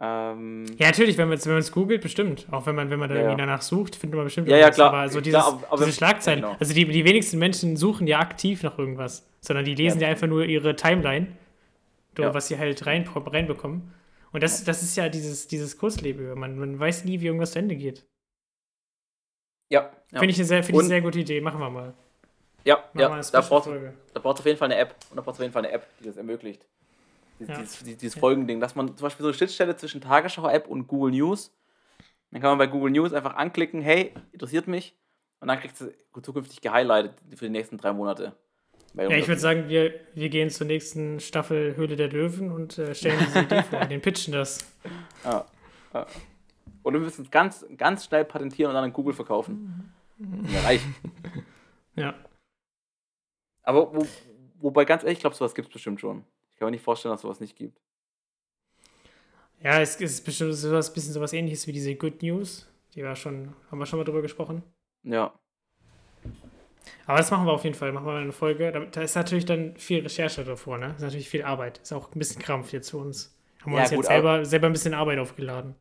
Ähm, 0.00 0.66
Ja, 0.78 0.86
natürlich, 0.88 1.16
wenn 1.16 1.28
man 1.28 1.38
es 1.38 1.70
googelt, 1.72 2.02
bestimmt. 2.02 2.46
Auch 2.50 2.66
wenn 2.66 2.74
man, 2.74 2.90
wenn 2.90 2.98
man 2.98 3.08
da 3.08 3.14
Ja, 3.14 3.20
irgendwie 3.22 3.40
danach 3.40 3.62
sucht, 3.62 3.94
findet 3.94 4.16
man 4.16 4.24
bestimmt 4.24 4.48
Ja, 4.48 4.56
ja, 4.56 4.70
klar. 4.70 4.92
Aber 4.92 5.08
so 5.08 5.20
Klar, 5.20 5.22
dieses, 5.22 5.40
aber- 5.44 5.66
aber- 5.72 5.84
diese 5.84 5.96
Schlagzeilen, 5.96 6.40
genau. 6.42 6.56
also 6.58 6.74
die, 6.74 6.84
die 6.86 7.04
wenigsten 7.04 7.38
Menschen 7.38 7.76
suchen 7.76 8.08
ja 8.08 8.18
aktiv 8.18 8.64
nach 8.64 8.76
irgendwas, 8.78 9.24
sondern 9.40 9.64
die 9.64 9.76
lesen 9.76 10.00
ja, 10.00 10.08
Ja. 10.08 10.12
einfach 10.12 10.26
nur 10.26 10.44
ihre 10.44 10.74
Timeline, 10.74 11.28
so, 12.16 12.22
Ja. 12.22 12.34
was 12.34 12.48
sie 12.48 12.58
halt 12.58 12.84
rein, 12.86 13.06
reinbekommen. 13.08 13.92
Und 14.32 14.42
das, 14.42 14.64
das 14.64 14.82
ist 14.82 14.96
ja 14.96 15.08
dieses, 15.08 15.46
dieses 15.48 15.76
Kurzleben. 15.78 16.38
Man, 16.38 16.58
man 16.58 16.78
weiß 16.78 17.04
nie, 17.04 17.20
wie 17.20 17.26
irgendwas 17.26 17.52
zu 17.52 17.58
Ende 17.58 17.76
geht. 17.76 18.06
ja, 19.68 19.90
ja. 20.10 20.18
Finde 20.18 20.30
ich 20.32 20.36
eine 20.38 20.44
sehr, 20.46 20.62
find 20.62 20.70
ich 20.70 20.74
Und- 20.76 20.80
eine 20.84 20.88
sehr 20.88 21.00
gute 21.02 21.18
Idee. 21.20 21.40
Machen 21.40 21.60
wir 21.60 21.70
mal. 21.70 21.94
ja, 22.64 22.76
Machen 22.76 22.98
ja. 23.00 23.10
eine 23.12 23.22
Da 23.32 23.40
brauchst 23.40 23.66
du 23.66 24.40
auf 24.40 24.44
jeden 24.46 24.58
Fall 24.58 24.70
eine 24.70 24.76
App. 24.80 24.94
Und 25.10 25.16
da 25.16 25.22
brauchst 25.22 25.38
du 25.38 25.42
auf 25.42 25.44
jeden 25.44 25.52
Fall 25.52 25.64
eine 25.64 25.72
App, 25.72 25.86
die 26.00 26.04
das 26.04 26.16
ermöglicht. 26.16 26.66
Dies- 27.38 27.48
Ja. 27.48 27.58
Dieses, 27.58 27.82
dieses. 27.98 28.14
Folgending, 28.18 28.60
dass 28.60 28.74
man 28.74 28.88
zum 28.96 29.04
Beispiel 29.04 29.22
so 29.24 29.28
eine 29.28 29.34
Schnittstelle 29.36 29.76
zwischen 29.76 30.00
Tagesschau-App 30.00 30.66
und 30.68 30.86
Google 30.86 31.12
News. 31.12 31.50
Dann 32.30 32.40
kann 32.40 32.50
man 32.50 32.58
bei 32.58 32.66
Google 32.66 32.90
News 32.92 33.12
einfach 33.12 33.34
anklicken, 33.34 33.82
hey, 33.82 34.14
interessiert 34.32 34.66
mich. 34.66 34.96
Und 35.40 35.48
dann 35.48 35.58
kriegst 35.58 35.80
du 35.80 35.92
zukünftig 36.22 36.60
gehighlightet 36.60 37.14
für 37.36 37.46
die 37.46 37.50
nächsten 37.50 37.76
drei 37.78 37.92
Monate. 37.92 38.36
Bei 38.94 39.08
Ja, 39.08 39.16
ich 39.16 39.26
würde 39.26 39.40
sagen, 39.40 39.68
wir, 39.68 39.94
wir 40.14 40.28
gehen 40.28 40.50
zur 40.50 40.66
nächsten 40.66 41.20
Staffel 41.20 41.76
Höhle 41.76 41.96
der 41.96 42.08
Löwen 42.08 42.50
und 42.50 42.78
äh, 42.78 42.94
stellen 42.94 43.18
diese 43.20 43.40
Idee 43.40 43.62
vor. 43.62 43.80
Den 43.86 44.00
pitchen 44.00 44.32
das. 44.32 44.72
Ja, 45.24 45.46
ja. 45.94 46.06
Und 46.82 46.94
wir 46.94 47.00
müssen 47.00 47.22
es 47.22 47.30
ganz, 47.30 47.64
ganz 47.76 48.04
schnell 48.04 48.24
patentieren 48.24 48.70
und 48.70 48.74
dann 48.74 48.84
an 48.84 48.92
Google 48.92 49.14
verkaufen. 49.14 49.92
Ja, 50.18 50.60
reich. 50.60 50.80
Ja. 51.94 52.14
Aber 53.64 53.94
wo, 53.94 54.06
wobei, 54.60 54.86
ganz 54.86 55.02
ehrlich, 55.02 55.18
ich 55.18 55.20
glaube, 55.20 55.36
sowas 55.36 55.54
gibt 55.54 55.68
es 55.68 55.72
bestimmt 55.74 56.00
schon. 56.00 56.24
Ich 56.54 56.58
kann 56.58 56.66
mir 56.66 56.70
nicht 56.70 56.82
vorstellen, 56.82 57.12
dass 57.12 57.20
sowas 57.20 57.38
nicht 57.38 57.54
gibt. 57.54 57.78
Ja, 59.62 59.78
es 59.80 59.96
ist 59.96 60.24
bestimmt 60.24 60.54
sowas, 60.54 60.92
bisschen 60.92 61.12
sowas 61.12 61.34
ähnliches 61.34 61.66
wie 61.66 61.72
diese 61.72 61.94
Good 61.94 62.22
News. 62.22 62.66
Die 62.94 63.04
war 63.04 63.14
schon, 63.14 63.54
haben 63.70 63.78
wir 63.78 63.84
schon 63.84 63.98
mal 63.98 64.04
drüber 64.04 64.22
gesprochen. 64.22 64.62
Ja. 65.02 65.38
Aber 67.06 67.18
das 67.18 67.30
machen 67.30 67.46
wir 67.46 67.52
auf 67.52 67.64
jeden 67.64 67.76
Fall. 67.76 67.92
Machen 67.92 68.06
wir 68.06 68.12
mal 68.12 68.22
eine 68.22 68.32
Folge. 68.32 68.72
Da, 68.72 68.80
da 68.80 69.02
ist 69.02 69.14
natürlich 69.14 69.44
dann 69.44 69.76
viel 69.76 70.02
Recherche 70.02 70.44
davor, 70.44 70.78
ne? 70.78 70.94
ist 70.96 71.02
natürlich 71.02 71.28
viel 71.28 71.42
Arbeit. 71.42 71.78
Ist 71.78 71.92
auch 71.92 72.12
ein 72.14 72.18
bisschen 72.18 72.40
Krampf 72.42 72.72
jetzt 72.72 72.90
für 72.90 72.98
uns. 72.98 73.36
Haben 73.62 73.72
wir 73.72 73.76
Ja, 73.78 73.82
uns 73.82 73.90
gut, 73.90 73.98
jetzt 73.98 74.08
selber, 74.08 74.44
selber 74.44 74.66
ein 74.66 74.72
bisschen 74.72 74.94
Arbeit 74.94 75.18
aufgeladen. 75.18 75.74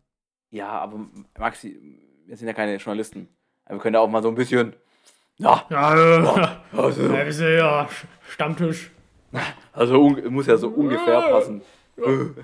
Ja, 0.52 0.70
aber 0.70 1.08
Maxi, 1.40 1.80
wir 2.26 2.38
sind 2.38 2.48
ja 2.48 2.54
keine 2.54 2.76
Journalisten. 2.78 3.28
Aber 3.66 3.76
wir 3.78 3.82
können 3.82 3.96
ja 3.96 4.02
auch 4.02 4.10
mal 4.10 4.22
so 4.22 4.30
ein 4.30 4.36
bisschen. 4.36 4.74
Ja, 5.38 5.66
Ja, 5.70 5.96
äh, 5.96 6.48
also, 6.78 7.02
ja, 7.14 7.32
sind 7.32 7.48
ja 7.58 7.84
Sch- 7.86 8.06
Stammtisch. 8.30 8.92
also 9.74 10.10
muss 10.30 10.48
ja 10.48 10.58
so 10.58 10.68
ungefähr 10.70 11.22
passen. 11.22 11.62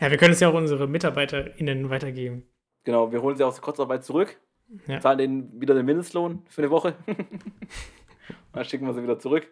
Ja, 0.00 0.10
wir 0.10 0.16
können 0.18 0.32
es 0.32 0.40
ja 0.40 0.48
auch 0.48 0.54
unsere 0.54 0.86
MitarbeiterInnen 0.88 1.88
weitergeben. 1.90 2.44
Genau, 2.84 3.12
wir 3.12 3.22
holen 3.22 3.36
sie 3.36 3.44
aus 3.44 3.54
der 3.54 3.62
Kurzarbeit 3.64 4.04
zurück, 4.04 4.40
Ja. 4.86 5.00
zahlen 5.00 5.18
denen 5.18 5.60
wieder 5.60 5.74
den 5.74 5.86
Mindestlohn 5.86 6.42
für 6.48 6.62
eine 6.62 6.70
Woche. 6.70 6.94
Dann 8.52 8.64
schicken 8.64 8.86
wir 8.86 8.94
sie 8.94 9.02
wieder 9.02 9.18
zurück. 9.18 9.48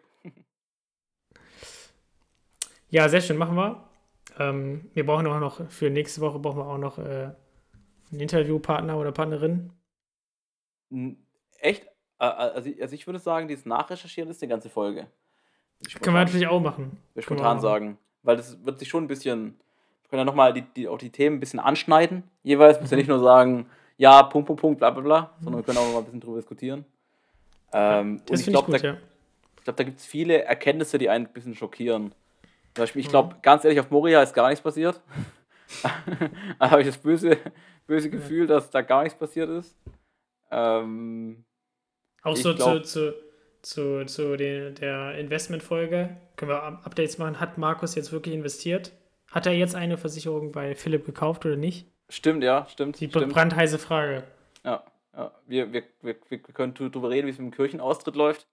Ja, 2.91 3.09
sehr 3.09 3.21
schön, 3.21 3.39
machen 3.39 3.57
wir. 3.57 3.89
Ähm, 4.39 4.91
wir 4.95 5.07
brauchen 5.07 5.27
auch 5.27 5.41
noch, 5.41 5.71
für 5.71 5.91
nächste 5.91 6.21
Woche 6.21 6.39
brauchen 6.39 6.59
wir 6.59 6.67
auch 6.67 6.79
noch 6.79 6.99
äh, 6.99 7.31
einen 8.11 8.21
Interviewpartner 8.21 8.99
oder 8.99 9.13
Partnerin. 9.13 9.73
Echt? 11.59 11.87
Also 12.19 12.69
ich, 12.69 12.81
also 12.81 12.95
ich 12.95 13.07
würde 13.07 13.19
sagen, 13.19 13.49
dieses 13.49 13.67
Nachrecherchieren 13.67 14.31
ist 14.31 14.43
die 14.43 14.47
ganze 14.47 14.69
Folge. 14.69 15.09
Können 16.01 16.15
wir 16.15 16.25
natürlich 16.25 16.47
auch 16.47 16.61
machen. 16.61 16.99
Können 17.15 17.23
spontan 17.23 17.61
sagen. 17.61 17.99
Weil 18.23 18.37
das 18.37 18.65
wird 18.65 18.79
sich 18.79 18.89
schon 18.89 19.05
ein 19.05 19.09
bisschen. 19.09 19.59
Wir 20.03 20.11
können 20.11 20.21
ja 20.21 20.25
nochmal 20.25 20.53
die, 20.53 20.63
die, 20.63 20.87
auch 20.87 20.99
die 20.99 21.11
Themen 21.11 21.37
ein 21.37 21.41
bisschen 21.41 21.59
anschneiden. 21.59 22.25
Jeweils 22.43 22.81
müssen 22.81 22.93
wir 22.93 22.99
nicht 22.99 23.09
nur 23.09 23.19
sagen, 23.19 23.69
ja, 23.97 24.23
Punkt, 24.25 24.47
Punkt, 24.47 24.61
Punkt, 24.61 24.79
bla 24.79 24.91
bla 24.91 25.03
bla, 25.03 25.31
sondern 25.41 25.61
wir 25.61 25.65
können 25.65 25.79
auch 25.79 25.85
noch 25.87 25.93
mal 25.93 25.99
ein 25.99 26.05
bisschen 26.05 26.21
drüber 26.21 26.37
diskutieren. 26.39 26.85
Ähm, 27.73 28.17
und 28.19 28.31
Das 28.31 28.41
ich 28.41 28.45
finde 28.47 28.59
ich 28.59 28.65
glaube, 28.67 28.79
da, 28.79 28.87
ja. 28.89 28.97
ich 29.59 29.65
glaub, 29.65 29.77
da 29.77 29.85
gibt 29.85 29.99
es 29.99 30.07
viele 30.07 30.43
Erkenntnisse, 30.43 30.99
die 30.99 31.09
einen 31.09 31.27
ein 31.27 31.33
bisschen 31.33 31.55
schockieren. 31.55 32.13
Zum 32.75 32.83
Beispiel, 32.83 33.01
ich 33.01 33.07
Mhm. 33.09 33.11
glaube, 33.11 33.37
ganz 33.43 33.65
ehrlich, 33.65 33.81
auf 33.81 33.91
Moria 33.91 34.23
ist 34.23 34.35
gar 34.35 34.49
nichts 34.49 34.63
passiert. 34.63 35.01
da 36.59 36.71
habe 36.71 36.83
ich 36.83 36.87
das 36.89 36.99
böse, 36.99 37.39
böse 37.87 38.11
Gefühl, 38.11 38.47
dass 38.47 38.71
da 38.71 38.83
gar 38.83 39.03
nichts 39.05 39.19
passiert 39.19 39.49
ist. 39.51 39.75
Ähm, 40.51 41.45
Auch 42.23 42.37
so 42.37 42.55
glaub- 42.55 42.85
zu, 42.85 43.13
zu, 43.13 43.15
zu, 43.63 44.07
zu 44.07 44.37
den, 44.37 44.75
der 44.75 45.17
Investmentfolge 45.19 46.17
können 46.37 46.51
wir 46.51 46.63
Up- 46.63 46.87
Updates 46.87 47.19
machen. 47.19 47.41
Hat 47.41 47.59
Markus 47.59 47.95
jetzt 47.95 48.13
wirklich 48.13 48.35
investiert? 48.35 48.93
Hat 49.31 49.47
er 49.47 49.53
jetzt 49.55 49.75
eine 49.75 49.97
Versicherung 49.97 50.53
bei 50.53 50.75
Philipp 50.75 51.07
gekauft 51.07 51.47
oder 51.47 51.57
nicht? 51.57 51.87
Stimmt, 52.15 52.43
ja, 52.45 52.67
stimmt. 52.71 53.01
Die 53.01 53.09
stimmt. 53.09 53.33
brandheiße 53.33 53.79
Frage. 53.79 54.25
Ja, 54.65 54.83
ja. 55.17 55.31
Wir, 55.47 55.73
wir, 55.73 55.83
wir, 56.03 56.17
wir 56.29 56.39
können 56.41 56.75
drüber 56.75 57.11
reden, 57.11 57.27
wie 57.27 57.31
es 57.31 57.39
mit 57.39 57.53
dem 57.53 57.57
Kirchenaustritt 57.57 58.17
läuft. 58.17 58.47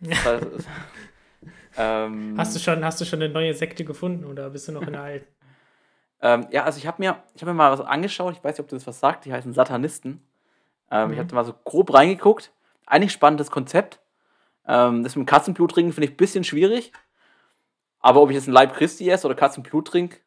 Das 0.00 0.24
heißt, 0.24 0.46
ähm, 1.76 2.34
Hast 2.38 2.54
du 2.54 2.60
schon, 2.60 2.84
hast 2.84 3.00
du 3.00 3.04
schon 3.04 3.22
eine 3.22 3.32
neue 3.32 3.54
Sekte 3.54 3.84
gefunden 3.84 4.24
oder 4.24 4.50
bist 4.50 4.68
du 4.68 4.72
noch 4.72 4.82
in 4.82 4.92
der 4.92 5.02
alten? 5.02 5.26
ähm, 6.22 6.46
ja, 6.50 6.64
also 6.64 6.78
ich 6.78 6.86
habe 6.86 6.96
mir, 7.02 7.22
ich 7.34 7.42
hab 7.42 7.46
mir 7.48 7.54
mal 7.54 7.70
was 7.70 7.80
angeschaut, 7.84 8.34
ich 8.34 8.42
weiß 8.42 8.54
nicht, 8.54 8.60
ob 8.60 8.68
du 8.68 8.76
das 8.76 8.86
was 8.86 8.98
sagt, 9.00 9.24
die 9.26 9.32
heißen 9.32 9.52
Satanisten. 9.52 10.22
Ähm, 10.90 11.10
Ich 11.10 11.16
Mhm. 11.16 11.20
habe 11.22 11.34
mal 11.34 11.44
so 11.44 11.54
grob 11.64 11.92
reingeguckt. 11.92 12.52
Eigentlich 12.86 13.12
spannendes 13.12 13.50
Konzept. 13.50 14.00
Ähm, 14.66 15.02
das 15.02 15.14
mit 15.16 15.26
dem 15.26 15.28
Katzenblut 15.28 15.72
trinken 15.72 15.92
finde 15.92 16.06
ich 16.06 16.14
ein 16.14 16.16
bisschen 16.16 16.44
schwierig. 16.44 16.92
Aber 18.00 18.22
ob 18.22 18.30
ich 18.30 18.36
jetzt 18.36 18.46
ein 18.48 18.52
Leib 18.52 18.74
Christi 18.74 19.08
esse 19.10 19.26
oder 19.26 19.34
Katzenblut 19.36 19.88
trinke, 19.88 20.18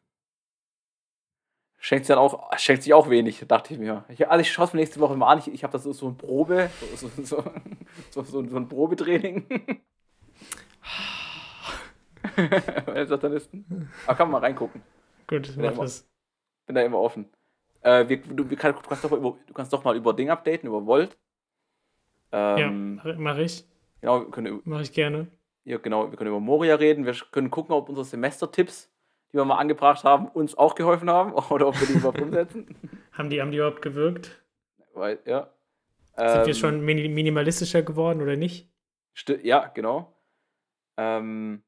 schenkt 1.80 2.04
sich 2.06 2.14
dann 2.14 2.22
auch, 2.22 2.56
schenkt 2.58 2.82
sich 2.84 2.94
auch 2.94 3.10
wenig, 3.10 3.44
dachte 3.48 3.74
ich 3.74 3.80
mir. 3.80 4.04
Ich, 4.08 4.28
also 4.28 4.40
ich 4.40 4.52
schaue 4.52 4.66
es 4.66 4.72
mir 4.72 4.80
nächste 4.80 5.00
Woche 5.00 5.16
mal 5.16 5.32
an. 5.32 5.38
Ich, 5.40 5.48
ich 5.52 5.64
habe 5.64 5.72
das 5.72 5.82
so, 5.82 5.92
so 5.92 6.08
ein 6.08 6.16
Probe, 6.16 6.70
so, 6.94 7.08
so, 7.08 7.22
so, 7.24 7.44
so, 8.10 8.22
so, 8.22 8.46
so 8.48 8.56
ein 8.56 8.68
Probetraining. 8.68 9.46
Bei 12.36 12.94
den 12.94 13.06
Satanisten. 13.06 13.90
Aber 14.06 14.16
kann 14.16 14.30
man 14.30 14.40
mal 14.40 14.46
reingucken. 14.46 14.82
Gut, 15.26 15.48
Ja, 15.48 15.62
mach 15.62 15.72
immer. 15.72 15.82
das. 15.82 16.06
Bin 16.66 16.74
da 16.74 16.82
immer 16.82 16.98
offen. 16.98 17.28
Äh, 17.82 18.08
wir, 18.08 18.18
du, 18.18 18.44
du, 18.44 18.56
kannst 18.56 19.04
doch 19.04 19.10
mal 19.10 19.16
über, 19.18 19.36
du 19.46 19.52
kannst 19.54 19.72
doch 19.72 19.82
mal 19.84 19.96
über 19.96 20.12
Ding 20.12 20.28
updaten, 20.30 20.68
über 20.68 20.84
Volt. 20.84 21.16
Ähm, 22.32 23.00
ja, 23.04 23.14
mache 23.14 23.42
ich. 23.42 23.64
Genau, 24.00 24.20
wir 24.20 24.30
können, 24.30 24.60
Mache 24.64 24.82
ich 24.82 24.92
gerne. 24.92 25.26
ja, 25.64 25.78
genau, 25.78 26.10
wir 26.10 26.16
können 26.16 26.28
über 26.30 26.40
Moria 26.40 26.74
reden. 26.76 27.06
Wir 27.06 27.14
können 27.32 27.50
gucken, 27.50 27.74
ob 27.74 27.88
unsere 27.88 28.04
Semestertipps, 28.04 28.89
die 29.32 29.36
wir 29.36 29.44
mal 29.44 29.58
angebracht 29.58 30.04
haben, 30.04 30.28
uns 30.28 30.56
auch 30.56 30.74
geholfen 30.74 31.10
haben 31.10 31.32
oder 31.50 31.68
ob 31.68 31.80
wir 31.80 31.86
die 31.86 31.94
überhaupt 31.94 32.20
umsetzen. 32.22 32.66
Haben 33.12 33.30
die, 33.30 33.40
haben 33.40 33.50
die 33.50 33.58
überhaupt 33.58 33.82
gewirkt? 33.82 34.42
Weil, 34.94 35.18
ja. 35.24 35.50
Sind 36.16 36.46
wir 36.46 36.46
Ähm, 36.48 36.54
schon 36.54 36.80
mini 36.82 37.08
minimalistischer 37.08 37.82
geworden 37.82 38.20
oder 38.20 38.36
nicht? 38.36 38.68
Ja, 39.42 39.68
genau. 39.68 40.14
Ähm, 40.96 41.62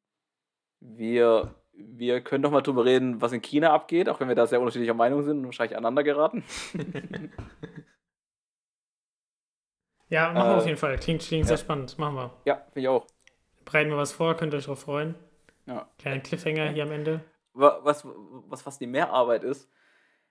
wir, 0.80 1.54
wir 1.72 2.20
können 2.20 2.42
doch 2.42 2.50
mal 2.50 2.60
drüber 2.60 2.84
reden, 2.84 3.20
was 3.22 3.32
in 3.32 3.40
China 3.40 3.72
abgeht, 3.72 4.08
auch 4.08 4.20
wenn 4.20 4.28
wir 4.28 4.34
da 4.34 4.46
sehr 4.46 4.60
unterschiedlicher 4.60 4.94
Meinung 4.94 5.22
sind 5.22 5.38
und 5.38 5.44
wahrscheinlich 5.46 5.76
aneinander 5.76 6.02
geraten. 6.02 6.44
Ja, 10.08 10.30
machen 10.30 10.50
wir 10.50 10.54
Äh, 10.56 10.58
auf 10.58 10.66
jeden 10.66 10.76
Fall. 10.76 10.98
Klingt, 10.98 11.22
klingt 11.22 11.44
ja. 11.44 11.48
sehr 11.48 11.56
spannend. 11.56 11.98
Machen 11.98 12.16
wir. 12.16 12.30
Ja, 12.44 12.56
finde 12.56 12.80
ich 12.80 12.88
auch. 12.88 13.06
Bereiten 13.64 13.88
wir 13.88 13.96
was 13.96 14.12
vor, 14.12 14.36
könnt 14.36 14.52
ihr 14.52 14.58
euch 14.58 14.64
darauf 14.64 14.80
freuen. 14.80 15.14
Ja. 15.64 15.88
Kleiner 15.98 16.20
Cliffhanger 16.20 16.68
hier 16.68 16.82
am 16.82 16.92
Ende. 16.92 17.24
Wa- 17.54 17.80
was, 17.82 18.06
was 18.48 18.62
fast 18.62 18.80
die 18.80 18.86
Mehrarbeit 18.86 19.44
ist. 19.44 19.68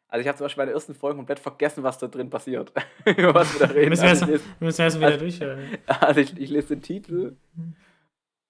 Also 0.08 0.22
ich 0.22 0.28
habe 0.28 0.38
zum 0.38 0.46
Beispiel 0.46 0.62
bei 0.62 0.66
der 0.66 0.74
ersten 0.74 0.94
Folge 0.94 1.18
komplett 1.18 1.40
vergessen, 1.40 1.84
was 1.84 1.98
da 1.98 2.08
drin 2.08 2.30
passiert. 2.30 2.74
Was 3.06 3.54
wir 3.60 3.68
da 3.68 3.74
reden. 3.74 3.90
Müssen 3.90 4.04
wir 4.04 4.10
Also 4.10 4.26
erst, 4.30 4.46
müssen 4.60 4.78
wir 4.80 4.84
erst 4.86 4.98
wieder 4.98 5.08
also- 5.08 5.20
durchhören. 5.20 5.60
also 5.88 6.20
ich, 6.20 6.38
ich 6.38 6.50
lese 6.50 6.68
den 6.70 6.82
Titel 6.82 7.36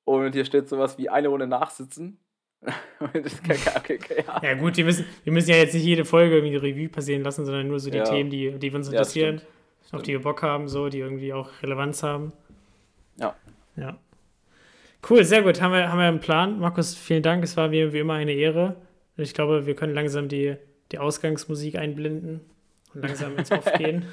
und 0.05 0.33
hier 0.33 0.45
steht 0.45 0.67
sowas 0.69 0.97
wie 0.97 1.09
eine 1.09 1.27
Runde 1.27 1.47
nachsitzen. 1.47 2.17
Okay, 2.99 3.99
ja. 4.25 4.39
Ja 4.43 4.53
gut, 4.55 4.77
wir 4.77 4.85
müssen, 4.85 5.05
wir 5.23 5.33
müssen 5.33 5.49
ja 5.49 5.55
jetzt 5.57 5.73
nicht 5.73 5.83
jede 5.83 6.05
Folge 6.05 6.35
irgendwie 6.35 6.51
die 6.51 6.57
Revue 6.71 6.89
passieren 6.89 7.23
lassen, 7.23 7.45
sondern 7.45 7.67
nur 7.67 7.79
so 7.79 7.89
die 7.89 7.97
Ja. 7.97 8.03
Themen, 8.03 8.29
die, 8.29 8.51
die 8.59 8.69
uns 8.71 8.87
Ja, 8.87 8.93
interessieren, 8.93 9.37
stimmt. 9.39 9.51
auf 9.81 9.87
Stimmt. 9.87 10.07
die 10.07 10.11
wir 10.13 10.21
Bock 10.21 10.43
haben, 10.43 10.67
so, 10.67 10.89
die 10.89 10.99
irgendwie 10.99 11.33
auch 11.33 11.49
Relevanz 11.63 12.03
haben. 12.03 12.31
Ja. 13.17 13.35
Ja. 13.75 13.97
Cool, 15.07 15.23
sehr 15.23 15.41
gut. 15.41 15.61
Haben 15.61 15.73
wir, 15.73 15.89
haben 15.89 15.97
wir 15.97 16.05
einen 16.05 16.19
Plan. 16.19 16.59
Markus, 16.59 16.95
vielen 16.95 17.23
Dank. 17.23 17.43
Es 17.43 17.57
war 17.57 17.71
wie, 17.71 17.91
wie 17.91 17.99
immer 17.99 18.13
eine 18.13 18.33
Ehre. 18.33 18.75
Ich 19.17 19.33
glaube, 19.33 19.65
wir 19.65 19.75
können 19.75 19.93
langsam 19.93 20.27
die, 20.27 20.57
die 20.91 20.99
Ausgangsmusik 20.99 21.75
einblenden 21.75 22.41
und 22.93 23.01
langsam 23.01 23.37
ins 23.37 23.51
Off 23.51 23.65
gehen, 23.73 24.07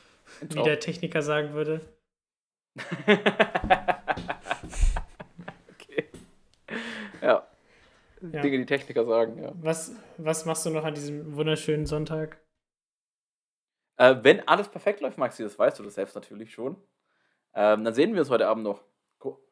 wie 0.40 0.62
der 0.62 0.80
Techniker 0.80 1.22
sagen 1.22 1.52
würde. 1.54 1.80
okay. 3.06 3.28
Ja. 7.20 7.46
Ja. 8.32 8.40
Dinge, 8.40 8.58
die 8.58 8.66
Techniker 8.66 9.04
sagen, 9.04 9.42
ja. 9.42 9.52
Was, 9.54 9.94
was 10.16 10.44
machst 10.44 10.66
du 10.66 10.70
noch 10.70 10.84
an 10.84 10.94
diesem 10.94 11.36
wunderschönen 11.36 11.86
Sonntag? 11.86 12.40
Äh, 13.96 14.16
wenn 14.22 14.46
alles 14.48 14.68
perfekt 14.68 15.00
läuft, 15.00 15.18
Maxi, 15.18 15.42
das 15.42 15.58
weißt 15.58 15.78
du 15.78 15.82
das 15.82 15.94
selbst 15.94 16.14
natürlich 16.14 16.52
schon. 16.52 16.76
Ähm, 17.54 17.84
dann 17.84 17.94
sehen 17.94 18.14
wir 18.14 18.20
uns 18.20 18.30
heute 18.30 18.48
Abend 18.48 18.64
noch. 18.64 18.82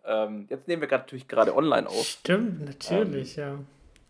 Ähm, 0.04 0.46
jetzt 0.48 0.68
nehmen 0.68 0.82
wir 0.82 0.88
grad 0.88 1.02
natürlich 1.02 1.28
gerade 1.28 1.54
online 1.56 1.88
auf. 1.88 2.04
Stimmt, 2.04 2.64
natürlich, 2.64 3.36
ja. 3.36 3.58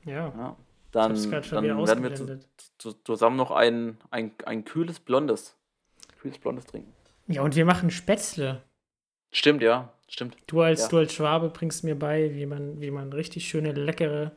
Ja. 0.04 0.32
Ja. 0.36 0.56
Ich 0.58 0.92
Dann, 0.92 1.14
dann 1.14 1.86
werden 1.86 2.02
wir 2.02 2.14
zu, 2.14 2.40
zu, 2.78 2.92
zusammen 3.04 3.36
noch 3.36 3.50
ein, 3.50 3.98
ein, 4.10 4.32
ein 4.44 4.64
kühles 4.64 4.98
Blondes. 4.98 5.56
Kühles 6.20 6.38
Blondes 6.38 6.66
trinken. 6.66 6.92
Ja, 7.28 7.42
und 7.42 7.54
wir 7.54 7.64
machen 7.64 7.90
Spätzle. 7.90 8.62
Stimmt, 9.30 9.62
ja. 9.62 9.92
Stimmt. 10.08 10.36
Du 10.48 10.60
als, 10.60 10.82
Ja. 10.82 10.88
du 10.88 10.98
als 10.98 11.14
Schwabe 11.14 11.50
bringst 11.50 11.84
mir 11.84 11.96
bei, 11.96 12.34
wie 12.34 12.46
man, 12.46 12.80
wie 12.80 12.90
man 12.90 13.12
richtig 13.12 13.48
schöne, 13.48 13.72
leckere 13.72 14.32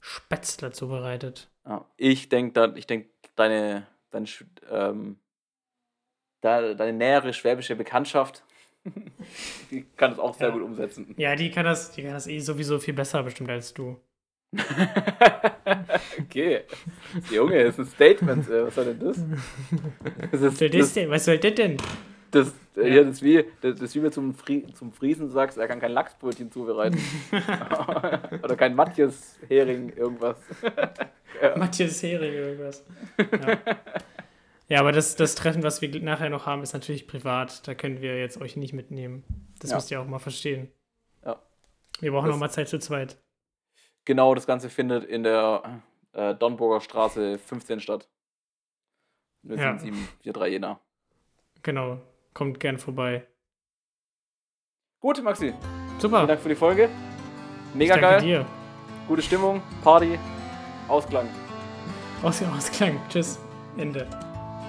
Spätzle 0.00 0.72
zubereitet. 0.72 1.48
Ja. 1.64 1.84
Ich 1.96 2.28
denke, 2.28 2.72
ich 2.74 2.88
denk, 2.88 3.06
deine, 3.36 3.86
deine, 4.10 4.26
ähm, 4.68 5.18
deine 6.40 6.92
nähere 6.92 7.32
schwäbische 7.32 7.76
Bekanntschaft, 7.76 8.42
die 9.70 9.84
kann 9.96 10.10
das 10.10 10.18
auch 10.18 10.34
sehr 10.34 10.48
Ja. 10.48 10.52
gut 10.54 10.62
umsetzen. 10.62 11.14
Ja, 11.16 11.34
die 11.36 11.50
kann 11.50 11.64
das, 11.64 11.92
die 11.92 12.02
kann 12.02 12.12
das 12.12 12.26
eh 12.26 12.38
sowieso 12.40 12.78
viel 12.78 12.94
besser 12.94 13.22
bestimmt 13.22 13.50
als 13.50 13.72
du. 13.74 13.98
okay. 16.20 16.62
Junge, 17.30 17.64
das 17.64 17.78
ist 17.78 17.78
ein 17.78 17.86
Statement. 17.86 18.48
äh, 18.50 18.66
Was 18.66 18.74
soll 18.74 18.84
denn 18.94 19.00
das? 19.00 19.16
das 20.32 20.42
Was 20.42 20.58
soll 20.58 20.68
ist, 20.68 20.78
das 20.80 20.92
denn? 20.94 21.10
Was 21.10 21.24
soll 21.24 21.38
das 21.38 21.54
denn? 21.54 21.76
Das, 22.30 22.52
äh, 22.76 22.94
ja. 22.96 23.02
das, 23.04 23.14
ist 23.16 23.22
wie, 23.22 23.44
das, 23.60 23.74
das 23.74 23.82
ist 23.82 23.94
wie 23.94 23.98
wenn 24.02 24.04
du 24.10 24.14
zum, 24.14 24.34
Fri 24.34 24.66
zum 24.74 24.92
Friesen 24.92 25.28
sagst, 25.30 25.58
er 25.58 25.68
kann 25.68 25.80
kein 25.80 25.92
Lachsbrötchen 25.92 26.50
zubereiten. 26.50 26.98
Oder 28.42 28.56
kein 28.56 28.74
Matthias 28.74 29.38
Hering 29.48 29.90
irgendwas. 29.96 30.36
ja. 31.42 31.56
Matthias 31.56 32.02
Hering 32.02 32.32
irgendwas. 32.32 32.84
Ja. 33.18 33.58
Ja, 34.68 34.80
aber 34.80 34.92
das, 34.92 35.16
das 35.16 35.34
Treffen, 35.34 35.62
was 35.62 35.82
wir 35.82 36.00
nachher 36.02 36.30
noch 36.30 36.46
haben, 36.46 36.62
ist 36.62 36.72
natürlich 36.72 37.06
privat. 37.06 37.66
Da 37.66 37.74
können 37.74 38.00
wir 38.00 38.18
jetzt 38.18 38.40
euch 38.40 38.56
nicht 38.56 38.72
mitnehmen. 38.72 39.24
Das 39.60 39.70
ja. 39.70 39.76
müsst 39.76 39.90
ihr 39.90 40.00
auch 40.00 40.06
mal 40.06 40.18
verstehen. 40.18 40.72
Ja. 41.24 41.40
Wir 42.00 42.12
brauchen 42.12 42.26
das, 42.26 42.34
noch 42.34 42.40
mal 42.40 42.50
Zeit 42.50 42.68
zu 42.68 42.78
zweit. 42.78 43.18
Genau, 44.04 44.34
das 44.34 44.46
Ganze 44.46 44.70
findet 44.70 45.04
in 45.04 45.22
der 45.22 45.82
äh, 46.12 46.34
Donburger 46.34 46.80
Straße 46.80 47.38
15 47.38 47.80
statt. 47.80 48.08
0743 49.44 50.52
Jena. 50.52 50.80
Genau, 51.62 52.00
kommt 52.32 52.60
gern 52.60 52.78
vorbei. 52.78 53.26
Gut, 55.00 55.22
Maxi. 55.22 55.52
Super. 55.98 56.18
Vielen 56.18 56.28
Dank 56.28 56.40
für 56.40 56.48
die 56.48 56.54
Folge. 56.54 56.88
Mega 57.74 57.96
geil. 57.96 58.20
Dir. 58.20 58.46
Gute 59.08 59.22
Stimmung, 59.22 59.62
Party, 59.82 60.18
Ausklang. 60.88 61.28
Aus 62.22 62.40
Ausklang. 62.42 63.00
Tschüss. 63.08 63.38
Ende. 63.76 64.06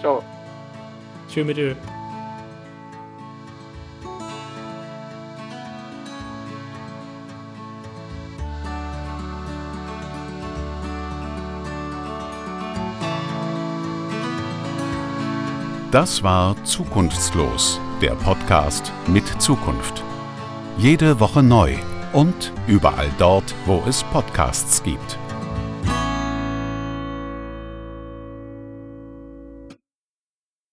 Ciao. 0.04 0.22
Tschö 1.30 1.46
mit 1.46 1.58
Ö. 1.58 1.74
Das 15.90 16.22
war 16.22 16.62
Zukunftslos, 16.66 17.80
der 18.02 18.12
Podcast 18.16 18.92
mit 19.08 19.26
Zukunft. 19.42 20.04
Jede 20.78 21.22
Woche 21.22 21.42
neu 21.42 21.76
und 22.12 22.52
überall 22.68 23.10
dort, 23.18 23.56
wo 23.66 23.82
es 23.88 24.04
Podcasts 24.12 24.84
gibt. 24.84 25.18